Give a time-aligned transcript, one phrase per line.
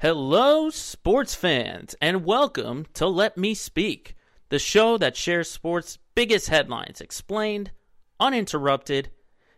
[0.00, 4.14] Hello, sports fans, and welcome to Let Me Speak,
[4.48, 7.72] the show that shares sports' biggest headlines explained,
[8.20, 9.10] uninterrupted,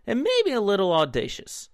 [0.06, 1.68] and maybe a little audacious.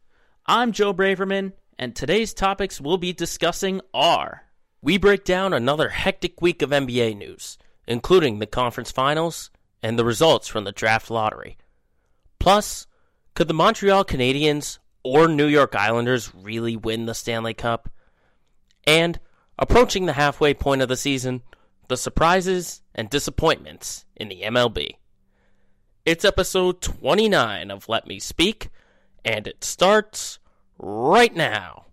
[0.46, 4.46] I'm Joe Braverman, and today's topics we'll be discussing are
[4.82, 9.48] We break down another hectic week of NBA news, including the conference finals
[9.80, 11.56] and the results from the draft lottery.
[12.40, 12.88] Plus,
[13.34, 17.90] could the Montreal Canadiens or New York Islanders really win the Stanley Cup?
[18.86, 19.18] And,
[19.58, 21.42] approaching the halfway point of the season,
[21.88, 24.96] the surprises and disappointments in the MLB.
[26.04, 28.68] It's episode 29 of Let Me Speak,
[29.24, 30.38] and it starts
[30.78, 31.85] right now.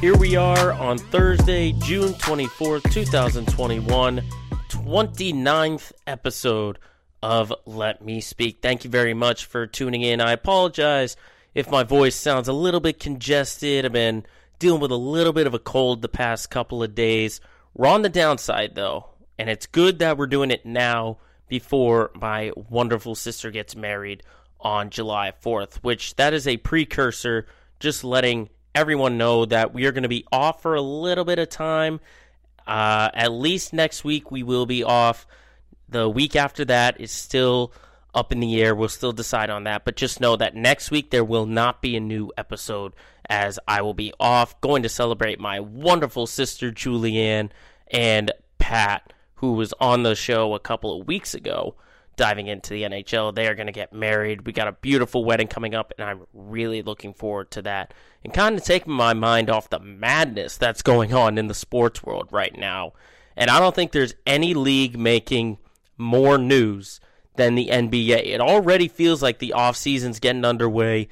[0.00, 4.22] Here we are on Thursday, June 24th, 2021,
[4.68, 6.78] 29th episode
[7.20, 8.60] of Let Me Speak.
[8.62, 10.20] Thank you very much for tuning in.
[10.20, 11.16] I apologize
[11.52, 13.84] if my voice sounds a little bit congested.
[13.84, 14.24] I've been
[14.60, 17.40] dealing with a little bit of a cold the past couple of days.
[17.74, 21.18] We're on the downside though, and it's good that we're doing it now
[21.48, 24.22] before my wonderful sister gets married
[24.60, 27.48] on July 4th, which that is a precursor
[27.80, 31.38] just letting everyone know that we are going to be off for a little bit
[31.38, 32.00] of time.
[32.66, 35.26] Uh, at least next week, we will be off.
[35.88, 37.72] The week after that is still
[38.14, 38.74] up in the air.
[38.74, 39.84] We'll still decide on that.
[39.84, 42.92] But just know that next week, there will not be a new episode
[43.28, 47.50] as I will be off going to celebrate my wonderful sister, Julianne,
[47.90, 51.74] and Pat, who was on the show a couple of weeks ago
[52.18, 53.34] diving into the NHL.
[53.34, 54.44] They are going to get married.
[54.44, 57.94] We got a beautiful wedding coming up, and I'm really looking forward to that.
[58.22, 62.02] And kind of taking my mind off the madness that's going on in the sports
[62.02, 62.92] world right now.
[63.36, 65.56] And I don't think there's any league making
[65.96, 67.00] more news
[67.36, 68.26] than the NBA.
[68.26, 71.08] It already feels like the offseason's getting underway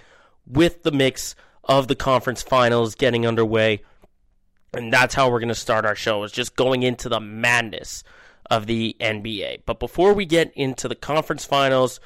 [0.46, 1.34] with the mix
[1.64, 3.82] of the conference finals getting underway.
[4.74, 8.04] And that's how we're going to start our show, is just going into the madness
[8.50, 9.62] of the NBA.
[9.66, 12.00] But before we get into the conference finals,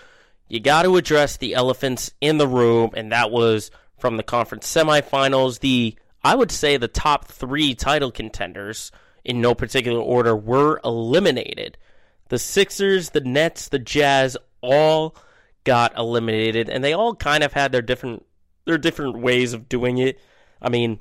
[0.49, 4.67] you got to address the elephants in the room, and that was from the conference
[4.73, 5.61] semifinals.
[5.61, 8.91] The I would say the top three title contenders,
[9.25, 11.79] in no particular order, were eliminated.
[12.29, 15.17] The Sixers, the Nets, the Jazz all
[15.65, 18.25] got eliminated, and they all kind of had their different
[18.67, 20.21] their different ways of doing it.
[20.61, 21.00] I mean,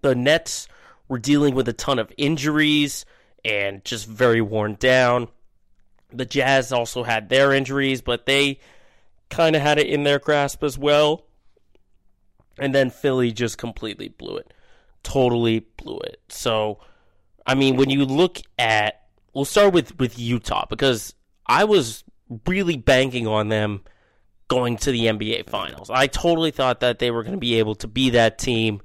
[0.00, 0.68] the Nets
[1.08, 3.04] were dealing with a ton of injuries
[3.44, 5.28] and just very worn down.
[6.12, 8.60] The Jazz also had their injuries, but they
[9.30, 11.24] kind of had it in their grasp as well.
[12.58, 14.52] And then Philly just completely blew it.
[15.02, 16.20] Totally blew it.
[16.28, 16.80] So,
[17.46, 19.02] I mean, when you look at,
[19.32, 21.14] we'll start with, with Utah because
[21.46, 22.04] I was
[22.46, 23.82] really banking on them
[24.48, 25.88] going to the NBA Finals.
[25.88, 28.82] I totally thought that they were going to be able to be that team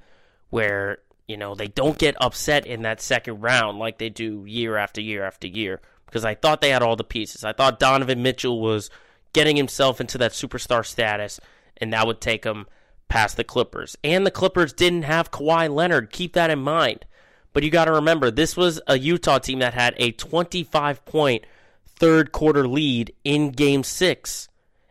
[0.48, 0.98] where
[1.28, 5.00] you know, they don't get upset in that second round like they do year after
[5.00, 5.80] year after year.
[6.06, 7.44] Because I thought they had all the pieces.
[7.44, 8.90] I thought Donovan Mitchell was
[9.34, 11.38] getting himself into that superstar status,
[11.76, 12.66] and that would take him
[13.08, 13.94] past the Clippers.
[14.02, 16.10] And the Clippers didn't have Kawhi Leonard.
[16.10, 17.04] Keep that in mind.
[17.52, 21.44] But you got to remember, this was a Utah team that had a 25 point
[21.86, 24.48] third quarter lead in game six.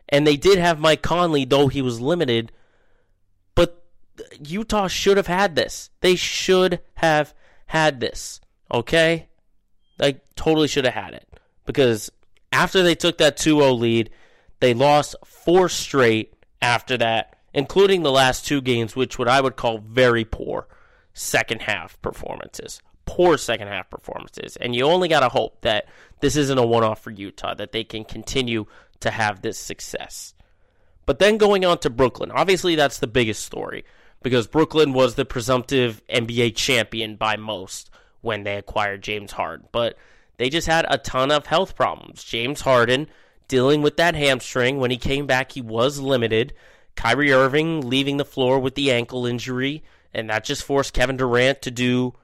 [0.08, 2.52] And they did have Mike Conley, though he was limited
[4.44, 5.90] Utah should have had this.
[6.00, 7.34] They should have
[7.66, 8.40] had this.
[8.72, 9.28] Okay?
[9.98, 11.28] They totally should have had it.
[11.66, 12.10] Because
[12.52, 14.10] after they took that 2 0 lead,
[14.60, 19.56] they lost four straight after that, including the last two games, which what I would
[19.56, 20.66] call very poor
[21.12, 22.80] second half performances.
[23.06, 24.56] Poor second half performances.
[24.56, 25.86] And you only got to hope that
[26.20, 28.66] this isn't a one off for Utah, that they can continue
[29.00, 30.34] to have this success.
[31.06, 33.84] But then going on to Brooklyn, obviously that's the biggest story
[34.22, 39.68] because Brooklyn was the presumptive NBA champion by most when they acquired James Harden.
[39.72, 39.96] But
[40.36, 42.24] they just had a ton of health problems.
[42.24, 43.08] James Harden
[43.48, 44.78] dealing with that hamstring.
[44.78, 46.54] When he came back, he was limited.
[46.94, 51.62] Kyrie Irving leaving the floor with the ankle injury, and that just forced Kevin Durant
[51.62, 52.14] to do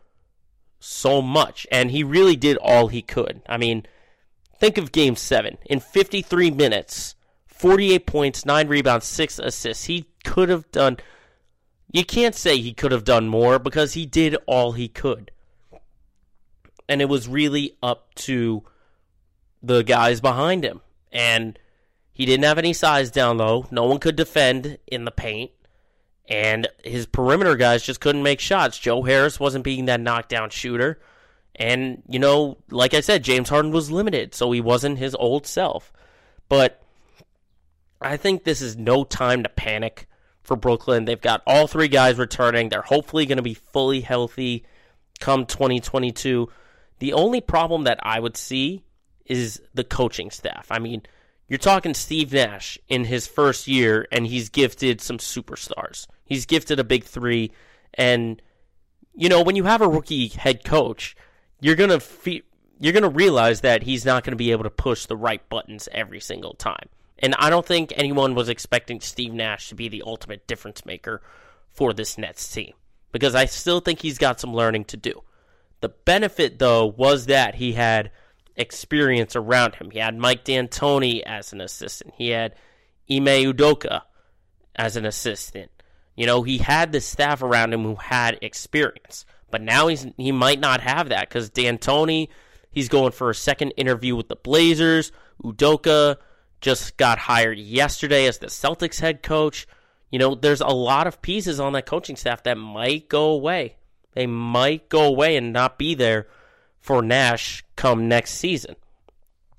[0.81, 1.67] so much.
[1.71, 3.43] And he really did all he could.
[3.49, 3.87] I mean,
[4.59, 5.59] think of game seven.
[5.67, 7.15] In 53 minutes,
[7.47, 9.85] 48 points, 9 rebounds, 6 assists.
[9.85, 10.99] He could have done
[11.95, 15.31] you can't say he could have done more because he did all he could.
[16.89, 18.65] And it was really up to
[19.63, 20.81] the guys behind him.
[21.13, 21.57] And
[22.15, 23.67] He didn't have any size down low.
[23.73, 25.51] No one could defend in the paint.
[26.29, 28.79] And his perimeter guys just couldn't make shots.
[28.79, 31.01] Joe Harris wasn't being that knockdown shooter.
[31.57, 35.47] And, you know, like I said, James Harden was limited, so he wasn't his old
[35.47, 35.93] self.
[36.49, 36.83] But
[38.01, 40.09] I think this is no time to panic
[40.45, 41.05] for Brooklyn.
[41.07, 42.69] They've got all three guys returning.
[42.69, 44.65] They're hopefully going to be fully healthy
[45.21, 46.49] come 2022.
[46.99, 48.85] The only problem that I would see
[49.27, 50.67] is the coaching staff.
[50.71, 51.03] I mean,
[51.49, 56.07] you're talking Steve Nash in his first year, and he's gifted some superstars.
[56.25, 57.53] He's gifted a big three,
[57.95, 58.41] and
[59.15, 61.15] you know when you have a rookie head coach,
[61.61, 62.43] you're gonna fe-
[62.81, 66.21] you're gonna realize that he's not gonna be able to push the right buttons every
[66.21, 66.89] single time.
[67.19, 71.23] And I don't think anyone was expecting Steve Nash to be the ultimate difference maker
[71.71, 72.73] for this Nets team
[73.13, 75.23] because I still think he's got some learning to do.
[75.81, 78.11] The benefit, though, was that he had
[78.57, 79.91] experience around him.
[79.91, 82.15] He had Mike D'Antoni as an assistant.
[82.17, 82.55] He had
[83.11, 84.03] Ime Udoka
[84.75, 85.71] as an assistant.
[86.17, 89.27] You know, he had the staff around him who had experience.
[89.51, 92.29] But now he's he might not have that because D'Antoni,
[92.71, 95.13] he's going for a second interview with the Blazers.
[95.43, 96.17] Udoka
[96.61, 99.67] just got hired yesterday as the Celtics head coach.
[100.11, 103.77] You know, there's a lot of pieces on that coaching staff that might go away.
[104.13, 106.29] They might go away and not be there
[106.81, 108.77] for Nash come next season.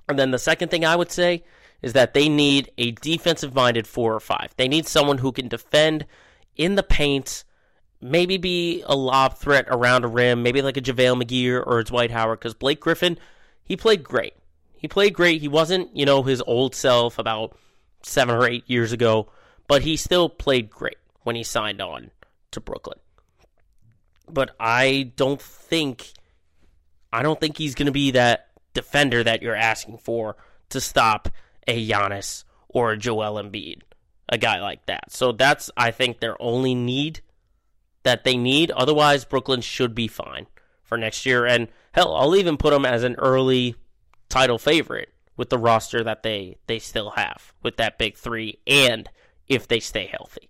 [0.08, 1.44] And then the second thing I would say
[1.82, 4.54] is that they need a defensive minded four or five.
[4.56, 6.06] They need someone who can defend
[6.56, 7.44] in the paint,
[8.00, 11.84] maybe be a lob threat around a rim, maybe like a JaVale McGee or a
[11.84, 13.18] Dwight Howard, because Blake Griffin,
[13.62, 14.34] he played great.
[14.86, 15.40] He played great.
[15.40, 17.58] He wasn't, you know, his old self about
[18.04, 19.32] seven or eight years ago,
[19.66, 22.12] but he still played great when he signed on
[22.52, 23.00] to Brooklyn.
[24.30, 26.12] But I don't think
[27.12, 30.36] I don't think he's going to be that defender that you're asking for
[30.68, 31.30] to stop
[31.66, 33.80] a Giannis or a Joel Embiid,
[34.28, 35.10] a guy like that.
[35.10, 37.22] So that's I think their only need
[38.04, 38.70] that they need.
[38.70, 40.46] Otherwise, Brooklyn should be fine
[40.84, 41.44] for next year.
[41.44, 43.74] And hell, I'll even put them as an early
[44.28, 49.08] title favorite with the roster that they they still have with that big three, and
[49.48, 50.48] if they stay healthy.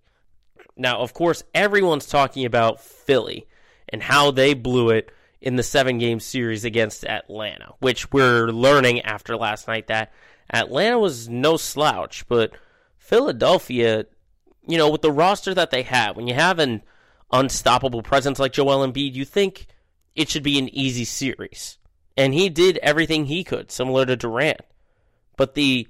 [0.76, 3.46] Now, of course, everyone's talking about Philly
[3.88, 9.00] and how they blew it in the seven game series against Atlanta, which we're learning
[9.02, 10.12] after last night that
[10.52, 12.52] Atlanta was no slouch, but
[12.98, 14.06] Philadelphia,
[14.66, 16.82] you know, with the roster that they have, when you have an
[17.32, 19.66] unstoppable presence like Joel Embiid, you think
[20.14, 21.78] it should be an easy series.
[22.16, 24.60] And he did everything he could, similar to Durant.
[25.36, 25.86] But the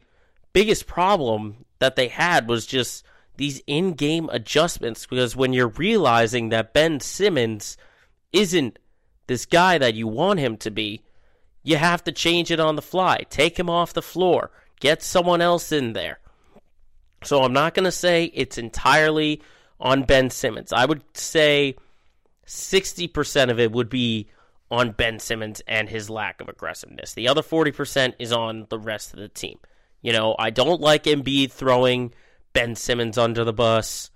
[0.53, 3.05] biggest problem that they had was just
[3.37, 7.77] these in game adjustments because when you're realizing that Ben Simmons
[8.33, 8.79] isn't
[9.27, 11.03] this guy that you want him to be,
[11.63, 13.25] you have to change it on the fly.
[13.29, 14.51] Take him off the floor.
[14.81, 16.19] Get someone else in there.
[17.23, 19.43] So I'm not going to say it's entirely
[19.81, 20.73] on Ben Simmons.
[20.73, 21.77] I would say
[22.47, 24.29] 60% of it would be
[24.71, 27.15] on Ben Simmons and his lack of aggressiveness.
[27.15, 29.59] The other 40% is on the rest of the team.
[30.03, 32.13] You know, I don't like Embiid throwing
[32.53, 34.11] Ben Simmons under the bus.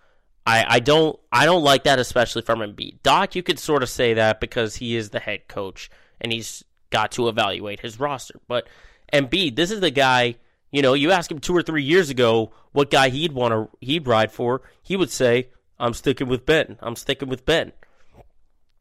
[0.47, 3.03] I, I don't I don't like that, especially from Embiid.
[3.03, 6.65] Doc, you could sort of say that because he is the head coach and he's
[6.91, 8.41] got to evaluate his roster.
[8.49, 8.67] But
[9.13, 10.37] Embiid, this is the guy.
[10.71, 13.69] You know, you ask him two or three years ago what guy he'd want to
[13.85, 15.49] he'd ride for, he would say,
[15.79, 16.79] "I'm sticking with Ben.
[16.81, 17.73] I'm sticking with Ben."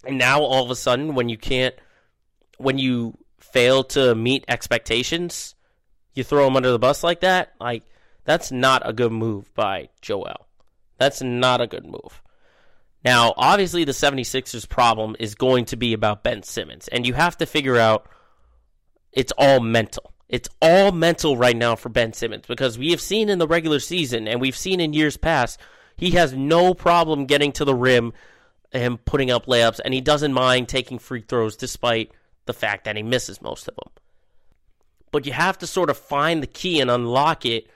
[0.05, 1.75] And now all of a sudden, when you can't,
[2.57, 5.55] when you fail to meet expectations,
[6.13, 7.53] you throw him under the bus like that.
[7.59, 7.83] Like
[8.23, 10.47] that's not a good move by Joel.
[10.97, 12.21] That's not a good move.
[13.03, 17.37] Now, obviously, the 76ers problem is going to be about Ben Simmons, and you have
[17.37, 18.09] to figure out
[19.13, 20.13] it's all mental.
[20.27, 23.79] It's all mental right now for Ben Simmons because we have seen in the regular
[23.79, 25.59] season and we've seen in years past,
[25.97, 28.13] he has no problem getting to the rim
[28.71, 32.11] and putting up layups, and he doesn't mind taking free throws despite
[32.45, 33.91] the fact that he misses most of them.
[35.11, 37.67] But you have to sort of find the key and unlock it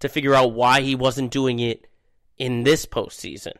[0.00, 1.86] to figure out why he wasn't doing it
[2.38, 3.52] in this postseason?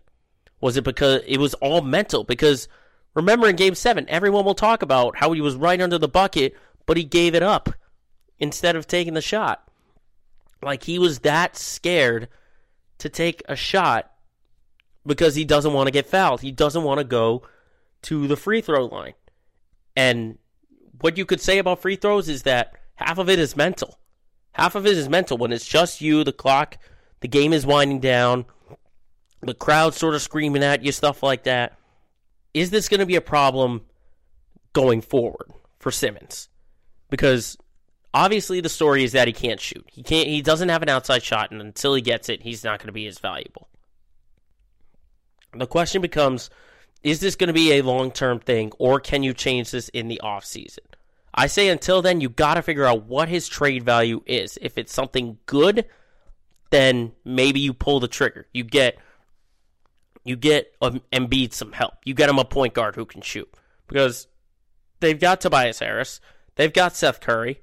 [0.61, 2.25] Was it because it was all mental?
[2.25, 2.69] Because
[3.15, 6.55] remember in game seven, everyone will talk about how he was right under the bucket,
[6.87, 7.71] but he gave it up
[8.39, 9.69] instead of taking the shot.
[10.63, 12.29] Like he was that scared
[12.99, 14.11] to take a shot
[15.07, 16.41] because he doesn't want to get fouled.
[16.41, 17.43] He doesn't want to go
[18.03, 19.15] to the free throw line.
[19.97, 20.39] And
[21.01, 23.99] what you could say about free throws is that half of it is mental.
[24.53, 26.79] Half of it is mental when it's just you, the clock,
[27.21, 28.47] the game is winding down,
[29.43, 31.79] the crowd sort of screaming at you, stuff like that.
[32.55, 33.83] Is this going to be a problem
[34.73, 36.49] going forward for Simmons?
[37.11, 37.57] Because
[38.15, 39.85] obviously the story is that he can't shoot.
[39.93, 42.79] He can't he doesn't have an outside shot and until he gets it, he's not
[42.79, 43.69] going to be as valuable.
[45.55, 46.51] The question becomes
[47.03, 50.21] is this going to be a long-term thing or can you change this in the
[50.23, 50.79] offseason?
[51.33, 54.59] I say until then you got to figure out what his trade value is.
[54.61, 55.85] If it's something good,
[56.71, 58.47] then maybe you pull the trigger.
[58.53, 58.99] You get
[60.25, 61.95] you get um, Embiid some help.
[62.05, 63.49] You get him a point guard who can shoot
[63.87, 64.27] because
[64.99, 66.21] they've got Tobias Harris,
[66.57, 67.61] they've got Seth Curry,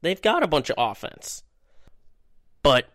[0.00, 1.42] they've got a bunch of offense.
[2.62, 2.88] But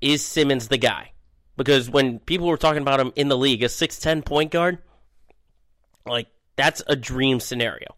[0.00, 1.12] is Simmons the guy?
[1.56, 4.78] Because when people were talking about him in the league, a 6'10 point guard,
[6.06, 7.94] like that's a dream scenario.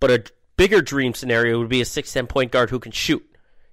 [0.00, 0.24] But a
[0.56, 3.24] bigger dream scenario would be a 6'10 point guard who can shoot.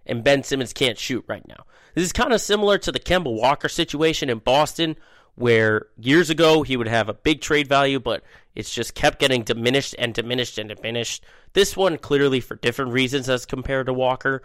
[0.06, 1.66] And Ben Simmons can't shoot right now.
[1.96, 4.98] This is kind of similar to the Kemba Walker situation in Boston,
[5.36, 8.24] where years ago he would have a big trade value, but
[8.56, 11.24] it's just kept getting diminished and diminished and diminished.
[11.54, 14.44] This one clearly for different reasons as compared to Walker,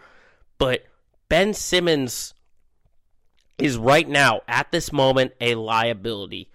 [0.59, 0.85] but
[1.29, 2.35] Ben Simmons
[3.59, 6.51] is right now at this moment a liability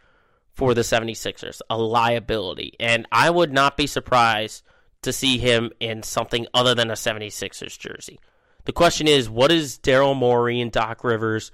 [0.53, 2.75] for the 76ers, a liability.
[2.79, 4.63] And I would not be surprised
[5.01, 8.19] to see him in something other than a 76ers jersey.
[8.65, 11.51] The question is, what is Daryl Morey and Doc Rivers?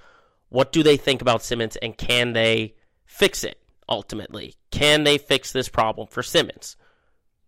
[0.50, 2.76] What do they think about Simmons, and can they
[3.06, 4.56] fix it ultimately?
[4.72, 6.76] Can they fix this problem for Simmons?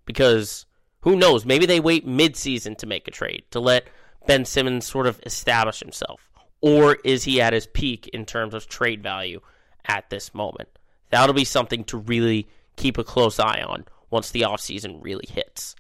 [0.05, 0.65] Because
[1.01, 1.46] who knows?
[1.46, 3.88] Maybe they wait midseason to make a trade to let
[4.25, 6.31] Ben Simmons sort of establish himself.
[6.62, 9.41] Or is he at his peak in terms of trade value
[9.86, 10.70] at this moment?
[11.10, 15.75] That'll be something to really keep a close eye on once the offseason really hits.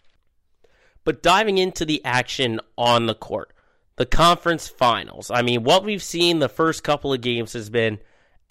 [1.03, 3.53] But diving into the action on the court,
[3.95, 5.31] the conference finals.
[5.31, 7.99] I mean, what we've seen the first couple of games has been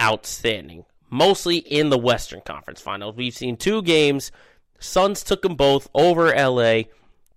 [0.01, 3.17] outstanding, mostly in the Western Conference finals.
[3.17, 4.33] We've seen two games.
[4.79, 6.83] Suns took them both over LA.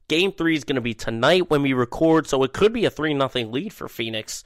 [0.07, 2.89] Game three is going to be tonight when we record, so it could be a
[2.89, 4.43] 3 0 lead for Phoenix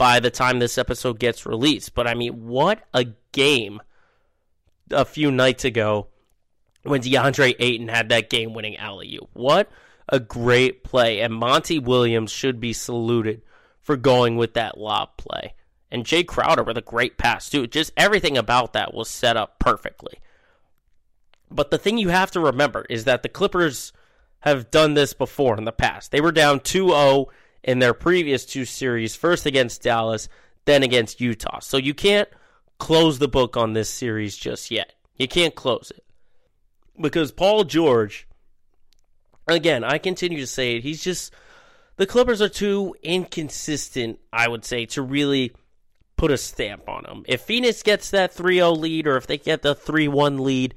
[0.00, 1.94] by the time this episode gets released.
[1.94, 3.82] But I mean, what a game
[4.90, 6.06] a few nights ago
[6.84, 9.28] when DeAndre Ayton had that game winning alley oop.
[9.34, 9.70] What
[10.08, 11.20] a great play.
[11.20, 13.42] And Monty Williams should be saluted
[13.82, 15.52] for going with that lob play.
[15.90, 17.66] And Jae Crowder with a great pass, too.
[17.66, 20.14] Just everything about that was set up perfectly.
[21.50, 23.92] But the thing you have to remember is that the Clippers
[24.40, 26.10] have done this before in the past.
[26.10, 27.28] They were down 2 0
[27.62, 30.28] in their previous two series, first against Dallas,
[30.64, 31.60] then against Utah.
[31.60, 32.28] So you can't
[32.78, 34.94] close the book on this series just yet.
[35.16, 36.04] You can't close it.
[37.00, 38.26] Because Paul George,
[39.46, 41.32] again, I continue to say it, he's just.
[41.96, 45.52] The Clippers are too inconsistent, I would say, to really
[46.16, 47.24] put a stamp on them.
[47.28, 50.74] If Phoenix gets that 3 0 lead or if they get the 3 1 lead,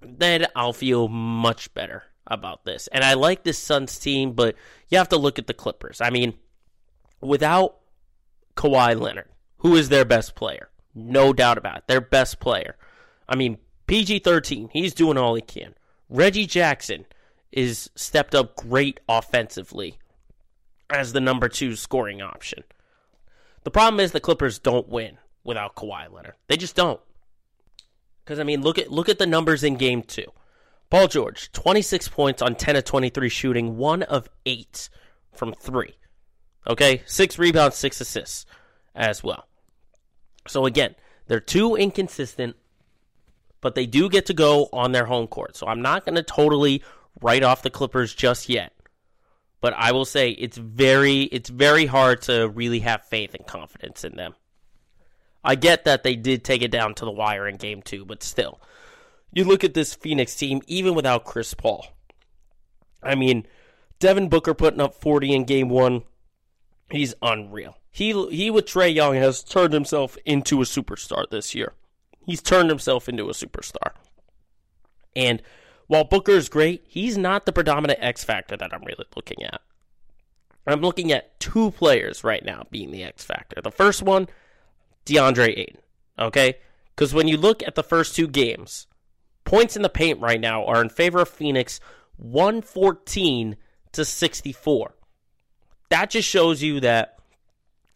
[0.00, 2.88] then I'll feel much better about this.
[2.88, 4.56] And I like this Suns team, but
[4.88, 6.00] you have to look at the Clippers.
[6.00, 6.34] I mean,
[7.20, 7.76] without
[8.56, 9.28] Kawhi Leonard,
[9.58, 12.76] who is their best player, no doubt about it, their best player.
[13.28, 15.74] I mean, PG 13, he's doing all he can.
[16.08, 17.06] Reggie Jackson
[17.52, 19.98] is stepped up great offensively
[20.90, 22.64] as the number two scoring option.
[23.64, 26.34] The problem is the Clippers don't win without Kawhi Leonard.
[26.48, 27.00] They just don't.
[28.24, 30.26] Because I mean, look at look at the numbers in Game Two.
[30.90, 34.88] Paul George, 26 points on 10 of 23 shooting, one of eight
[35.32, 35.96] from three.
[36.66, 38.46] Okay, six rebounds, six assists
[38.94, 39.46] as well.
[40.48, 40.94] So again,
[41.26, 42.56] they're too inconsistent,
[43.60, 45.56] but they do get to go on their home court.
[45.56, 46.82] So I'm not going to totally
[47.20, 48.72] write off the Clippers just yet.
[49.60, 54.04] But I will say it's very it's very hard to really have faith and confidence
[54.04, 54.34] in them.
[55.42, 58.22] I get that they did take it down to the wire in game 2, but
[58.22, 58.60] still.
[59.36, 61.88] You look at this Phoenix team even without Chris Paul.
[63.02, 63.46] I mean,
[63.98, 66.04] Devin Booker putting up 40 in game 1,
[66.90, 67.76] he's unreal.
[67.90, 71.74] He he with Trae Young has turned himself into a superstar this year.
[72.24, 73.92] He's turned himself into a superstar.
[75.14, 75.42] And
[75.86, 79.60] while Booker is great, he's not the predominant X factor that I'm really looking at.
[80.66, 83.60] I'm looking at two players right now being the X factor.
[83.60, 84.28] The first one,
[85.04, 85.82] DeAndre Ayton.
[86.18, 86.54] Okay?
[86.94, 88.86] Because when you look at the first two games,
[89.46, 91.80] points in the paint right now are in favor of Phoenix
[92.18, 93.56] 114
[93.92, 94.94] to 64.
[95.88, 97.18] That just shows you that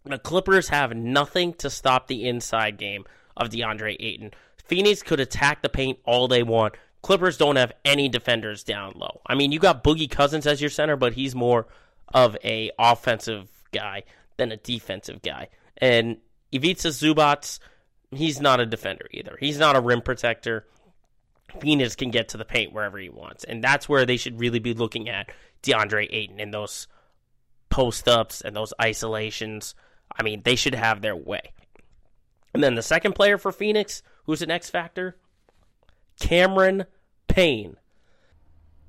[0.04, 3.04] the Clippers have nothing to stop the inside game
[3.36, 4.30] of DeAndre Ayton.
[4.64, 6.74] Phoenix could attack the paint all they want.
[7.02, 9.20] Clippers don't have any defenders down low.
[9.26, 11.66] I mean, you got Boogie Cousins as your center, but he's more
[12.08, 14.04] of a offensive guy
[14.36, 15.48] than a defensive guy.
[15.78, 16.18] And
[16.52, 17.58] Ivica Zubac,
[18.10, 19.36] he's not a defender either.
[19.40, 20.66] He's not a rim protector.
[21.60, 23.44] Phoenix can get to the paint wherever he wants.
[23.44, 25.30] And that's where they should really be looking at
[25.62, 26.86] DeAndre Ayton in those
[27.68, 29.74] post ups and those isolations.
[30.14, 31.52] I mean, they should have their way.
[32.52, 35.16] And then the second player for Phoenix, who's an X factor,
[36.18, 36.84] Cameron
[37.28, 37.76] Payne.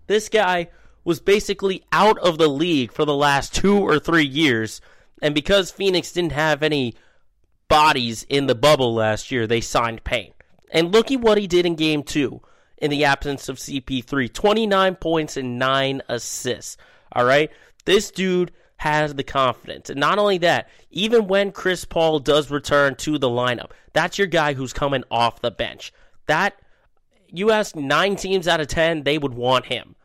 [0.08, 0.70] This guy
[1.04, 4.82] was basically out of the league for the last two or three years.
[5.22, 6.96] And because Phoenix didn't have any
[7.68, 10.34] bodies in the bubble last year, they signed Payne.
[10.72, 12.42] And look at what he did in game two
[12.82, 16.76] in the absence of CP3 29 points and nine assists.
[17.14, 17.50] All right.
[17.86, 19.90] This dude has the confidence.
[19.90, 24.28] And not only that, even when Chris Paul does return to the lineup, that's your
[24.28, 25.94] guy who's coming off the bench.
[26.26, 26.60] That
[27.28, 29.96] you ask nine teams out of 10, they would want him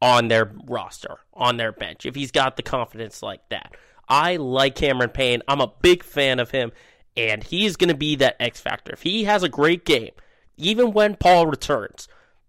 [0.00, 3.74] on their roster, on their bench, if he's got the confidence like that.
[4.08, 5.42] I like Cameron Payne.
[5.48, 6.72] I'm a big fan of him,
[7.16, 8.92] and he's going to be that X factor.
[8.92, 10.12] If he has a great game,
[10.56, 12.08] even when Paul returns,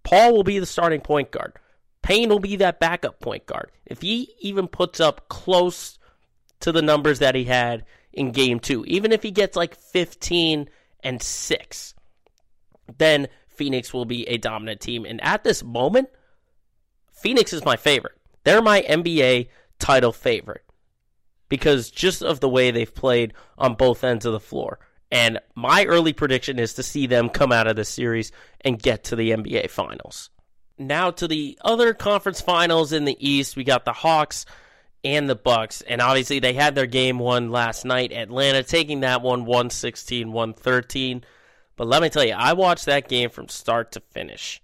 [0.09, 1.53] Paul will be the starting point guard.
[2.01, 3.69] Payne will be that backup point guard.
[3.85, 5.99] If he even puts up close
[6.61, 10.67] to the numbers that he had in game two, even if he gets like 15
[11.03, 11.93] and 6,
[12.97, 15.05] then Phoenix will be a dominant team.
[15.05, 16.09] And at this moment,
[17.11, 18.17] Phoenix is my favorite.
[18.45, 20.63] They're my NBA title favorite
[21.49, 24.79] because just of the way they've played on both ends of the floor.
[25.11, 29.05] And my early prediction is to see them come out of the series and get
[29.05, 30.29] to the NBA Finals.
[30.77, 34.45] Now to the other conference finals in the East, we got the Hawks
[35.03, 38.11] and the Bucks, and obviously they had their game one last night.
[38.11, 41.23] Atlanta taking that one 116, 113.
[41.75, 44.61] But let me tell you, I watched that game from start to finish.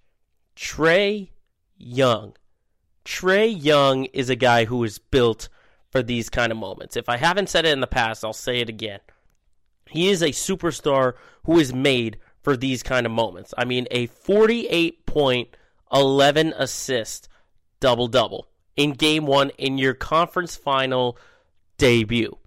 [0.56, 1.30] Trae
[1.78, 2.36] Young.
[3.04, 5.50] Trae Young is a guy who is built
[5.92, 6.98] for these kind of moments.
[6.98, 9.00] If I haven't said it in the past, I'll say it again.
[9.90, 11.14] He is a superstar
[11.46, 13.54] who is made for these kind of moments.
[13.58, 15.50] I mean, a 48 point,
[15.92, 17.30] 11 assist
[17.80, 21.18] double double in game one in your conference final
[21.78, 22.38] debut.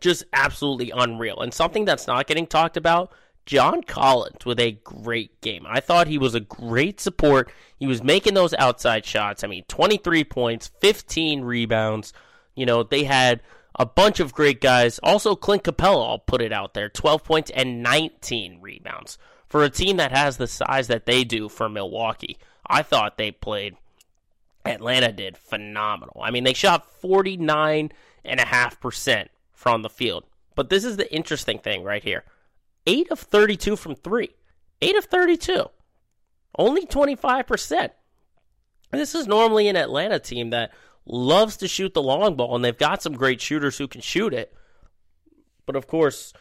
[0.00, 1.40] Just absolutely unreal.
[1.40, 3.12] And something that's not getting talked about
[3.46, 5.64] John Collins with a great game.
[5.68, 7.50] I thought he was a great support.
[7.78, 9.44] He was making those outside shots.
[9.44, 12.12] I mean, 23 points, 15 rebounds.
[12.56, 13.40] You know, they had
[13.76, 14.98] a bunch of great guys.
[15.02, 19.16] Also, Clint Capela, I'll put it out there 12 points and 19 rebounds.
[19.48, 22.36] For a team that has the size that they do for Milwaukee,
[22.66, 23.76] I thought they played,
[24.64, 26.20] Atlanta did phenomenal.
[26.22, 30.24] I mean, they shot 49.5% from the field.
[30.56, 32.24] But this is the interesting thing right here
[32.86, 34.30] 8 of 32 from 3.
[34.82, 35.66] 8 of 32.
[36.58, 37.90] Only 25%.
[38.90, 40.72] This is normally an Atlanta team that
[41.06, 44.34] loves to shoot the long ball, and they've got some great shooters who can shoot
[44.34, 44.52] it.
[45.64, 46.32] But of course,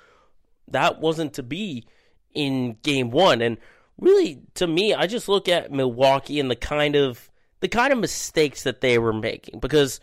[0.69, 1.87] that wasn't to be
[2.33, 3.41] in game one.
[3.41, 3.57] And
[3.99, 7.29] really, to me, I just look at Milwaukee and the kind of
[7.61, 9.99] the kind of mistakes that they were making because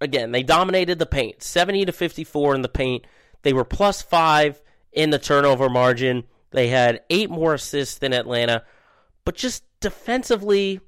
[0.00, 3.04] again, they dominated the paint, 70 to 54 in the paint.
[3.42, 4.60] They were plus 5
[4.92, 6.24] in the turnover margin.
[6.50, 8.64] They had 8 more assists than Atlanta,
[9.24, 10.80] but just defensively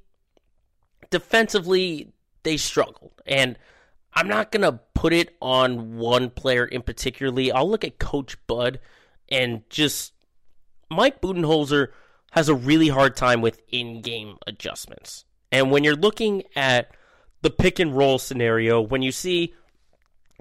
[1.10, 3.22] defensively they struggled.
[3.26, 3.58] And
[4.14, 7.52] I'm not going to put it on one player in particularly.
[7.52, 8.80] I'll look at Coach Bud
[9.28, 10.12] and just
[10.90, 11.88] Mike Budenholzer
[12.32, 15.24] has a really hard time with in-game adjustments.
[15.52, 16.94] And when you're looking at
[17.42, 19.54] the pick and roll scenario, when you see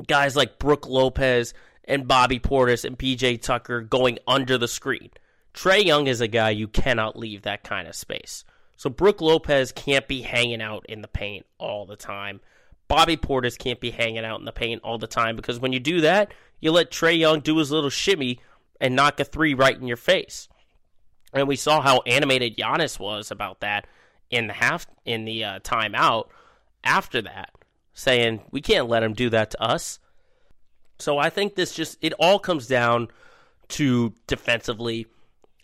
[0.07, 1.53] guys like Brook Lopez
[1.85, 5.09] and Bobby Portis and PJ Tucker going under the screen,
[5.53, 8.43] Trae Young is a guy you cannot leave that kind of space.
[8.79, 12.39] So Brook Lopez can't be hanging out in the paint all the time.
[12.87, 15.81] Bobby Portis can't be hanging out in the paint all the time because when you
[15.81, 18.39] do that, you let Trae Young do his little shimmy
[18.79, 20.47] and knock a three right in your face.
[21.33, 23.85] And we saw how animated Giannis was about that
[24.29, 26.29] in the half in the uh, timeout
[26.81, 27.49] after that,
[27.93, 29.99] saying we can't let him do that to us.
[30.99, 33.09] So I think this just it all comes down
[33.69, 35.05] to defensively.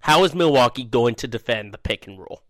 [0.01, 2.41] How is Milwaukee going to defend the pick and roll?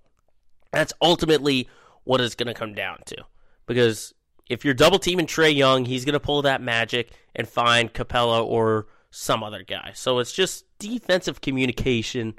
[0.75, 1.69] That's ultimately
[2.03, 3.23] what it's going to come down to.
[3.65, 4.13] Because
[4.49, 8.43] if you're double teaming Trae Young, he's going to pull that magic and find Capela
[8.43, 9.91] or some other guy.
[9.95, 12.33] So it's just defensive communication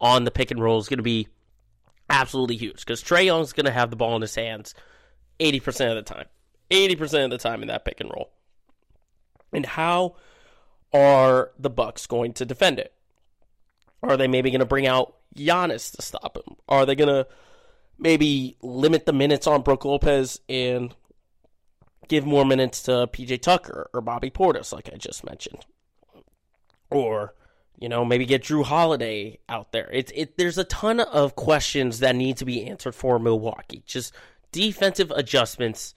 [0.00, 1.26] on the pick and roll is going to be
[2.08, 4.72] absolutely huge because Trae Young's going to have the ball in his hands
[5.40, 6.26] 80% of the time.
[6.70, 8.30] 80% of the time in that pick and roll.
[9.52, 10.14] And how
[10.92, 12.94] are the Bucks going to defend it?
[14.00, 16.54] Are they maybe going to bring out Giannis to stop him?
[16.68, 17.26] Are they going to
[18.00, 20.94] maybe limit the minutes on Brook Lopez and
[22.08, 25.64] give more minutes to PJ Tucker or Bobby Portis, like I just mentioned.
[26.90, 27.34] Or,
[27.78, 29.88] you know, maybe get Jrue Holiday out there.
[29.92, 33.82] It's it there's a ton of questions that need to be answered for Milwaukee.
[33.86, 34.12] Just
[34.50, 35.94] defensive adjustments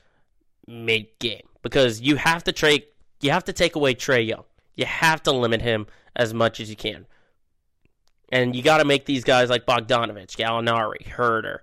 [0.68, 2.84] mid game because you have to trade
[3.22, 4.44] you have to take away Trae Young.
[4.76, 7.08] You have to limit him as much as you can.
[8.32, 11.60] And you got to make these guys like Bogdanovich, Gallinari, Huerter,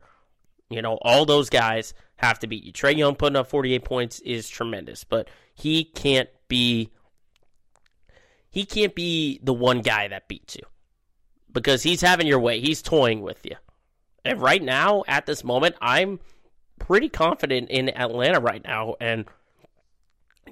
[0.70, 2.72] you know, all those guys have to beat you.
[2.72, 6.90] Trae Young putting up 48 points is tremendous, but he can't be
[8.50, 10.62] he can't be the one guy that beats you
[11.52, 12.61] because he's having your way.
[12.61, 13.56] He's toying with you.
[14.24, 16.18] And right now, at this moment, I'm
[16.78, 18.96] pretty confident in Atlanta right now.
[19.00, 19.24] And,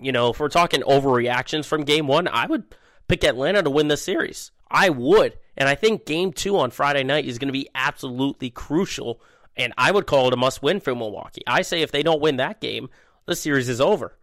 [0.00, 2.64] you know, if we're talking overreactions from game one, I would
[3.09, 4.52] pick Atlanta to win the series.
[4.70, 5.37] I would.
[5.57, 9.20] And I think game two on Friday night is going to be absolutely crucial.
[9.59, 11.42] And I would call it a must win for Milwaukee.
[11.47, 12.88] I say if they don't win that game,
[13.27, 14.16] the series is over.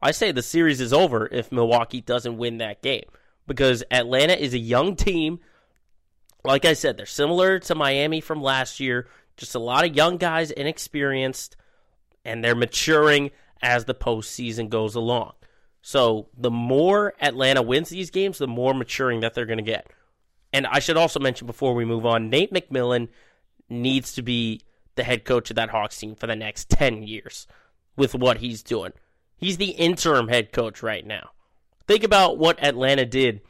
[0.00, 3.04] I say the series is over if Milwaukee doesn't win that game
[3.46, 5.40] because Atlanta is a young team
[6.46, 9.08] like I said, they're similar to Miami from last year.
[9.36, 11.56] Just a lot of young guys, inexperienced,
[12.24, 15.32] and they're maturing as the postseason goes along.
[15.82, 19.90] So the more Atlanta wins these games, the more maturing that they're going to get.
[20.52, 23.08] And I should also mention before we move on, Nate McMillan
[23.68, 24.62] needs to be
[24.96, 27.46] the head coach of that Hawks team for the next 10 years
[27.96, 28.92] with what he's doing.
[29.36, 31.30] He's the interim head coach right now.
[31.86, 33.40] Think about what Atlanta did.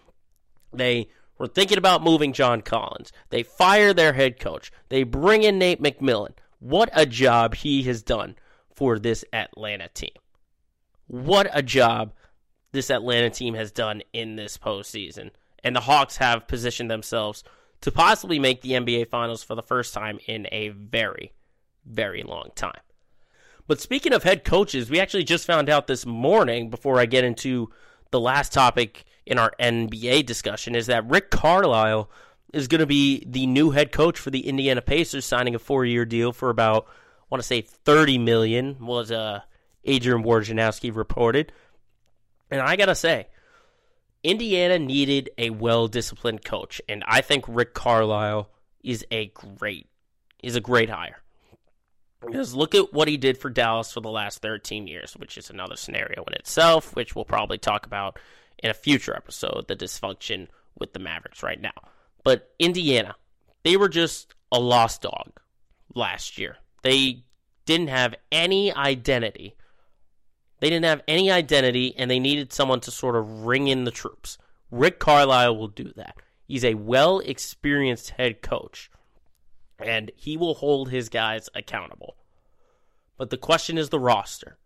[0.72, 3.12] They were thinking about moving John Collins.
[3.30, 4.72] They fire their head coach.
[4.88, 6.32] They bring in Nate McMillan.
[6.58, 8.36] What a job he has done
[8.74, 10.10] for this Atlanta team.
[11.06, 12.12] What a job
[12.72, 15.30] this Atlanta team has done in this postseason.
[15.62, 17.42] And the Hawks have positioned themselves
[17.80, 21.32] to possibly make the NBA Finals for the first time in a very,
[21.86, 22.80] very long time.
[23.66, 27.24] But speaking of head coaches, we actually just found out this morning, before I get
[27.24, 27.70] into
[28.10, 32.08] the last topic in our NBA discussion is that Rick Carlisle
[32.52, 36.04] is going to be the new head coach for the Indiana Pacers, signing a four-year
[36.04, 38.78] deal for about, I want to say, thirty million.
[38.80, 39.40] Was uh,
[39.84, 41.52] Adrian Wojnarowski reported,
[42.50, 43.26] and I gotta say,
[44.22, 48.48] Indiana needed a well-disciplined coach, and I think Rick Carlisle
[48.82, 49.88] is a great
[50.42, 51.20] is a great hire.
[52.26, 55.50] Because look at what he did for Dallas for the last 13 years, which is
[55.50, 58.18] another scenario in itself, which we'll probably talk about
[58.58, 61.72] in a future episode, the dysfunction with the Mavericks right now.
[62.24, 63.16] But Indiana,
[63.64, 65.40] they were just a lost dog
[65.94, 66.56] last year.
[66.82, 67.24] They
[67.64, 69.56] didn't have any identity.
[70.60, 73.90] They didn't have any identity, and they needed someone to sort of ring in the
[73.90, 74.38] troops.
[74.70, 76.16] Rick Carlisle will do that.
[76.46, 78.90] He's a well experienced head coach,
[79.78, 82.16] and he will hold his guys accountable.
[83.16, 84.58] But the question is the roster.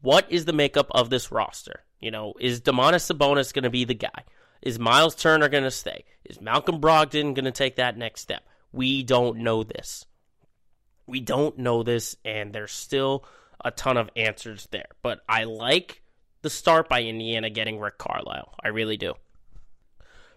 [0.00, 1.84] What is the makeup of this roster?
[2.00, 4.24] You know, is Domantas Sabonis going to be the guy?
[4.62, 6.04] Is Miles Turner going to stay?
[6.24, 8.42] Is Malcolm Brogdon going to take that next step?
[8.72, 10.04] We don't know this.
[11.06, 13.24] We don't know this, and there's still
[13.64, 14.88] a ton of answers there.
[15.02, 16.02] But I like
[16.42, 18.54] the start by Indiana getting Rick Carlisle.
[18.62, 19.14] I really do.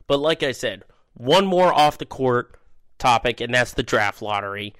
[0.08, 2.59] But like I said, one more off the court
[3.00, 4.76] topic, and that's the draft lottery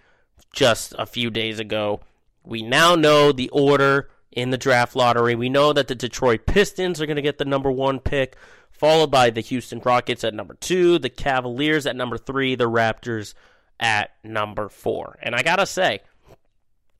[0.54, 2.02] just a few days ago.
[2.44, 5.36] We now know the order in the draft lottery.
[5.36, 8.36] We know that the Detroit Pistons are going to get the number one pick,
[8.72, 13.34] followed by the Houston Rockets at number two, the Cavaliers at number three, the Raptors
[13.80, 15.18] at number four.
[15.22, 16.02] And I got to say,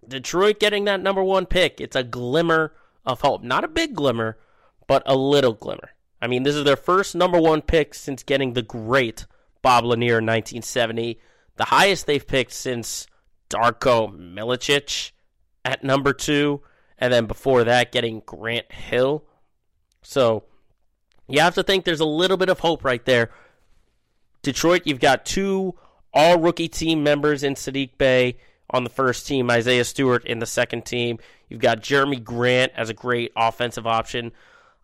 [0.08, 2.74] Detroit getting that number one pick, it's a glimmer
[3.06, 3.44] of hope.
[3.44, 4.38] Not a big glimmer,
[4.88, 5.92] but a little glimmer.
[6.22, 9.26] I mean, this is their first number one pick since getting the great
[9.62, 11.20] Bob Lanier in 1970,
[11.58, 13.08] the highest they've picked since
[13.50, 15.12] Darko Milicic
[15.66, 16.62] at number two
[17.00, 19.24] and then before that, getting Grant Hill.
[20.02, 20.44] So
[21.28, 23.32] you have to think there's a little bit of hope right there.
[24.42, 25.76] Detroit, you've got two
[26.14, 28.38] all rookie team members in Saddiq Bey
[28.70, 31.20] on the first team, Isaiah Stewart in the second team.
[31.48, 34.32] You've got Jerami Grant as a great offensive option.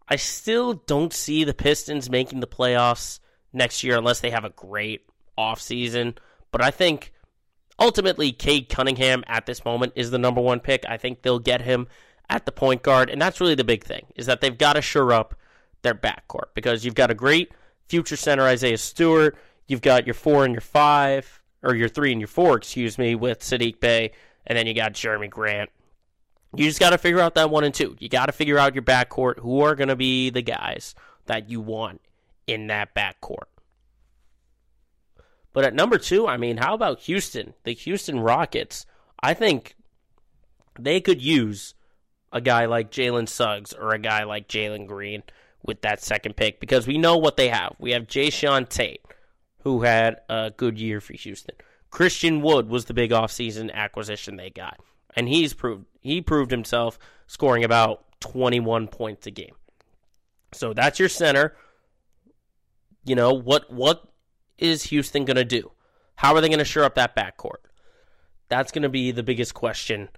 [0.07, 3.19] I still don't see the Pistons making the playoffs
[3.55, 5.05] next year unless they have a great
[5.37, 6.17] offseason.
[6.51, 7.13] But I think
[7.79, 10.85] ultimately Cade Cunningham at this moment is the number one pick.
[10.87, 11.87] I think they'll get him
[12.29, 14.81] at the point guard, and that's really the big thing is that they've got to
[14.81, 15.35] shore up
[15.81, 17.51] their backcourt because you've got a great
[17.87, 19.37] future center Isaiah Stewart,
[19.67, 23.15] you've got your four and your five, or your three and your four, excuse me,
[23.15, 24.11] with Saddiq Bey,
[24.47, 25.69] and then you got Jerami Grant.
[26.55, 27.95] You just got to figure out that one and two.
[27.99, 29.39] You got to figure out your backcourt.
[29.39, 32.01] Who are going to be the guys that you want
[32.47, 33.47] in that backcourt?
[35.53, 37.53] But at number two, I mean, how about Houston?
[37.63, 38.85] The Houston Rockets.
[39.21, 39.75] I think
[40.77, 41.73] they could use
[42.31, 45.23] a guy like Jalen Suggs or a guy like Jalen Green
[45.63, 47.75] with that second pick because we know what they have.
[47.79, 49.01] We have Jae'Sean Tate,
[49.61, 51.55] who had a good year for Houston.
[51.89, 54.79] Christian Wood was the big offseason acquisition they got,
[55.15, 59.55] and he's proved He proved himself scoring about 21 points a game.
[60.51, 61.55] So that's your center.
[63.05, 64.03] You know, what what
[64.57, 65.71] is Houston going to do?
[66.15, 67.63] How are they going to shore up that backcourt?
[68.49, 70.09] That's going to be the biggest question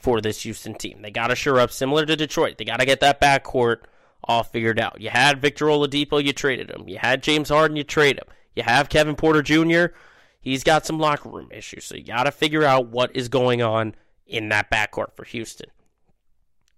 [0.00, 1.02] for this Houston team.
[1.02, 2.58] They got to shore up similar to Detroit.
[2.58, 3.78] They got to get that backcourt
[4.22, 5.00] all figured out.
[5.00, 6.88] You had Victor Oladipo, you traded him.
[6.88, 8.26] You had James Harden, you trade him.
[8.56, 9.94] You have Kevin Porter Jr.,
[10.40, 11.84] he's got some locker room issues.
[11.84, 13.94] So you got to figure out what is going on
[14.26, 15.70] in that backcourt for Houston.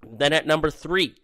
[0.08, 1.16] Then at number three,